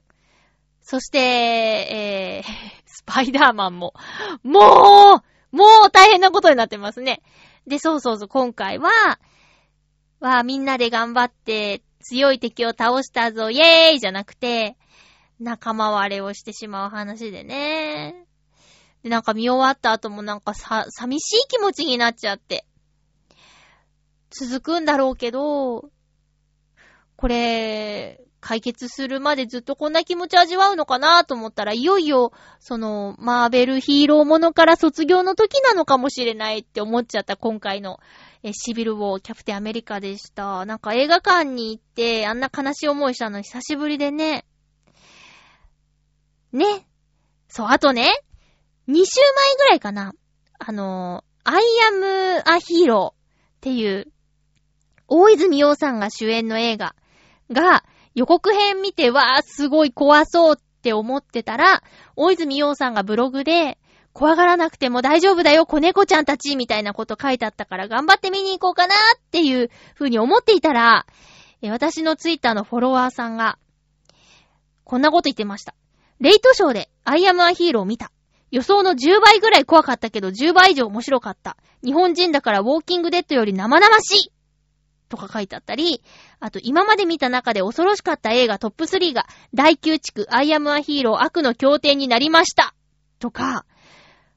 [0.82, 2.50] そして、えー、
[2.86, 3.94] スパイダーマンも。
[4.42, 5.22] も
[5.52, 7.22] う、もう大変なことになってますね。
[7.66, 8.90] で、そうそうそう、今回は、
[10.20, 14.76] は、みんなで頑張って強い敵を倒したぞ、イェーイじゃなくて、
[15.40, 18.26] 仲間割れをしてしまう話でね。
[19.02, 22.66] で、なんか見終わった後もなんかさ、寂しい気持ちになっちゃって。
[24.30, 25.90] 続くんだろうけど、
[27.16, 37.98] これ、解決するまでずっとこんな気持ち味わうのかなと思ったら、いよいよ、その、マーベルヒーローものから卒業の時なのかもしれないって思っちゃった今回の、
[38.44, 40.64] え、シビルウォー、キャプテンアメリカでした。
[40.66, 44.46] なんか映画館に行って、あんな悲しい思いしたの久しぶりでね。
[46.52, 46.86] ね。
[47.48, 48.08] そう、あとね、
[48.88, 50.14] 2週前ぐらいかな。
[50.58, 51.60] あの、I
[51.92, 53.14] am a hero っ
[53.60, 54.06] ていう、
[55.08, 56.94] 大泉洋さんが主演の映画
[57.50, 57.84] が、
[58.14, 61.82] 予告編見て、わー、すごい怖そうって思ってたら、
[62.16, 63.78] 大泉洋さんがブログで、
[64.12, 71.06] 怖がらなくても大丈夫だよ、子猫ちゃんたち、みたいなこと書いてあったから頑張って見に行こうかなっていう風に思っていたら、
[71.62, 73.58] 私のツイッターのフォロワーさんが、
[74.84, 75.74] こんなこと言ってました。
[76.20, 78.10] レイトショーでアイアムアヒーローを見た。
[78.50, 81.56] 予想の10倍ぐらい怖かったけど10倍以上面白かった。
[81.84, 84.32] 日本人だからウォーキングデッドより生々しい
[85.08, 86.02] とか書いてあったり、
[86.40, 92.74] あと今まで見た中で恐ろしかった映画トップ3が、大宮地区アイアムアヒーロー悪の経典になりました
[93.18, 93.64] とか、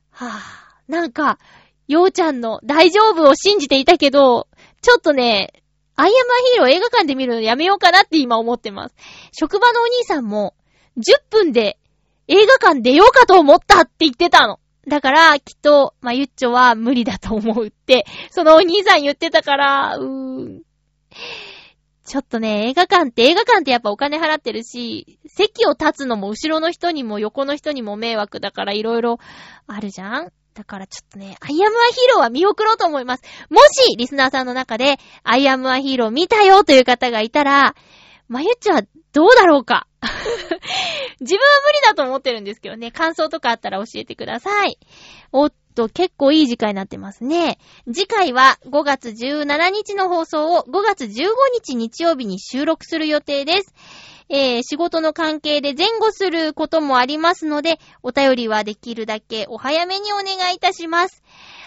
[0.09, 0.41] はぁ、あ、
[0.87, 1.39] なんか、
[1.87, 4.47] ようちゃんの大丈夫を信じていたけど、
[4.81, 5.53] ちょっとね、
[5.95, 6.17] アイアムア
[6.53, 8.95] ヒーロー映画館で見るのやめようかなって今思ってます。
[9.31, 10.55] 職場のお兄さんも、
[10.97, 11.77] 10分で
[12.27, 14.59] 映画館出ようかと思ったって言ってたの。
[14.87, 20.61] だから、きっと、まあ、ゆっちょは無理だと思うって、そのお兄さん言ってたから、うーん。
[22.03, 29.19] ちょっとね、映画館って映画館ってやっぱお金払ってるし、席を立つのも後ろの人にも横の人にも迷惑だからいろいろ
[29.67, 30.31] あるじゃん？
[30.53, 33.23] だからちょっとね、アイアムアヒーローは見送ろうと思います。
[33.49, 37.75] もし、リスナーさんの中で、アイアムアヒーロー見たよという方がいたら、
[38.27, 38.81] まゆっちょは
[39.13, 39.87] どうだろうか？
[41.21, 44.77] 自分は無理だと思ってるんですけどね、感想とかあったら教えてください。
[45.31, 47.59] おっと、結構いい時間になってますね。
[47.85, 53.73] 次回は5月17日の放送を5月15日日曜日に収録する予定です。
[54.33, 61.21] えー、仕事の関係で前後することもありますので、お便りはできるだけお早めにお願いいたします。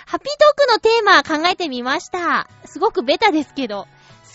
[0.07, 2.49] ハピートークのテーマ考えてみました。
[2.64, 3.89] すごくベタですけど、好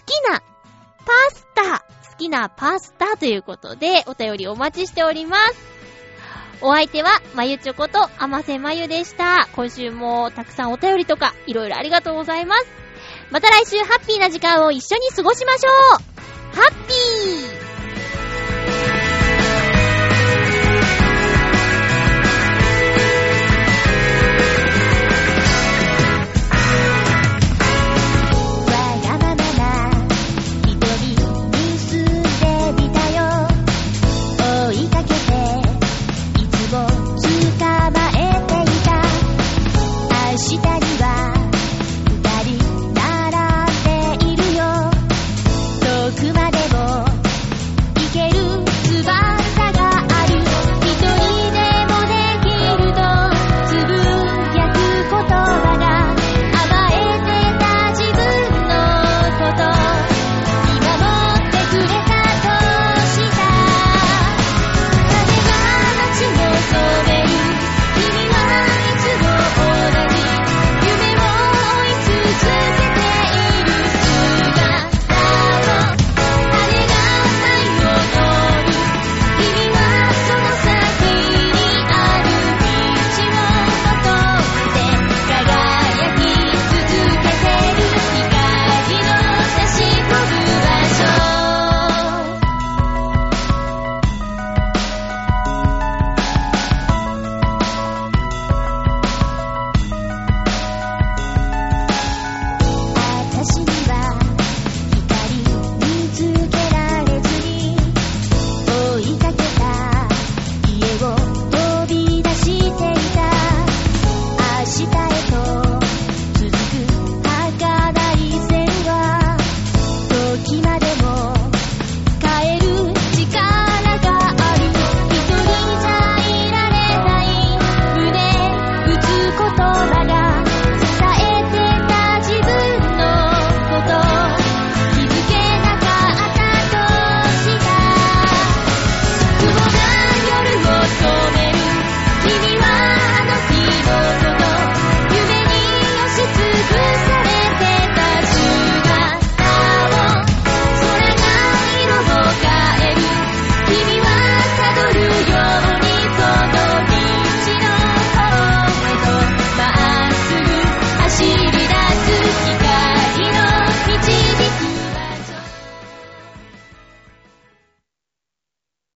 [0.06, 1.84] きなパスタ、
[2.20, 5.56] きなパスタということで、お便りお待ちしております。
[6.62, 9.48] お相手は、まゆちょこと、あませまゆでした。
[9.56, 12.68] 今週もたくさんお便りとか、いろいろありがとうございます。
[13.32, 17.69] また来週ハッピーな時間を一緒に過ごしましょうハッピー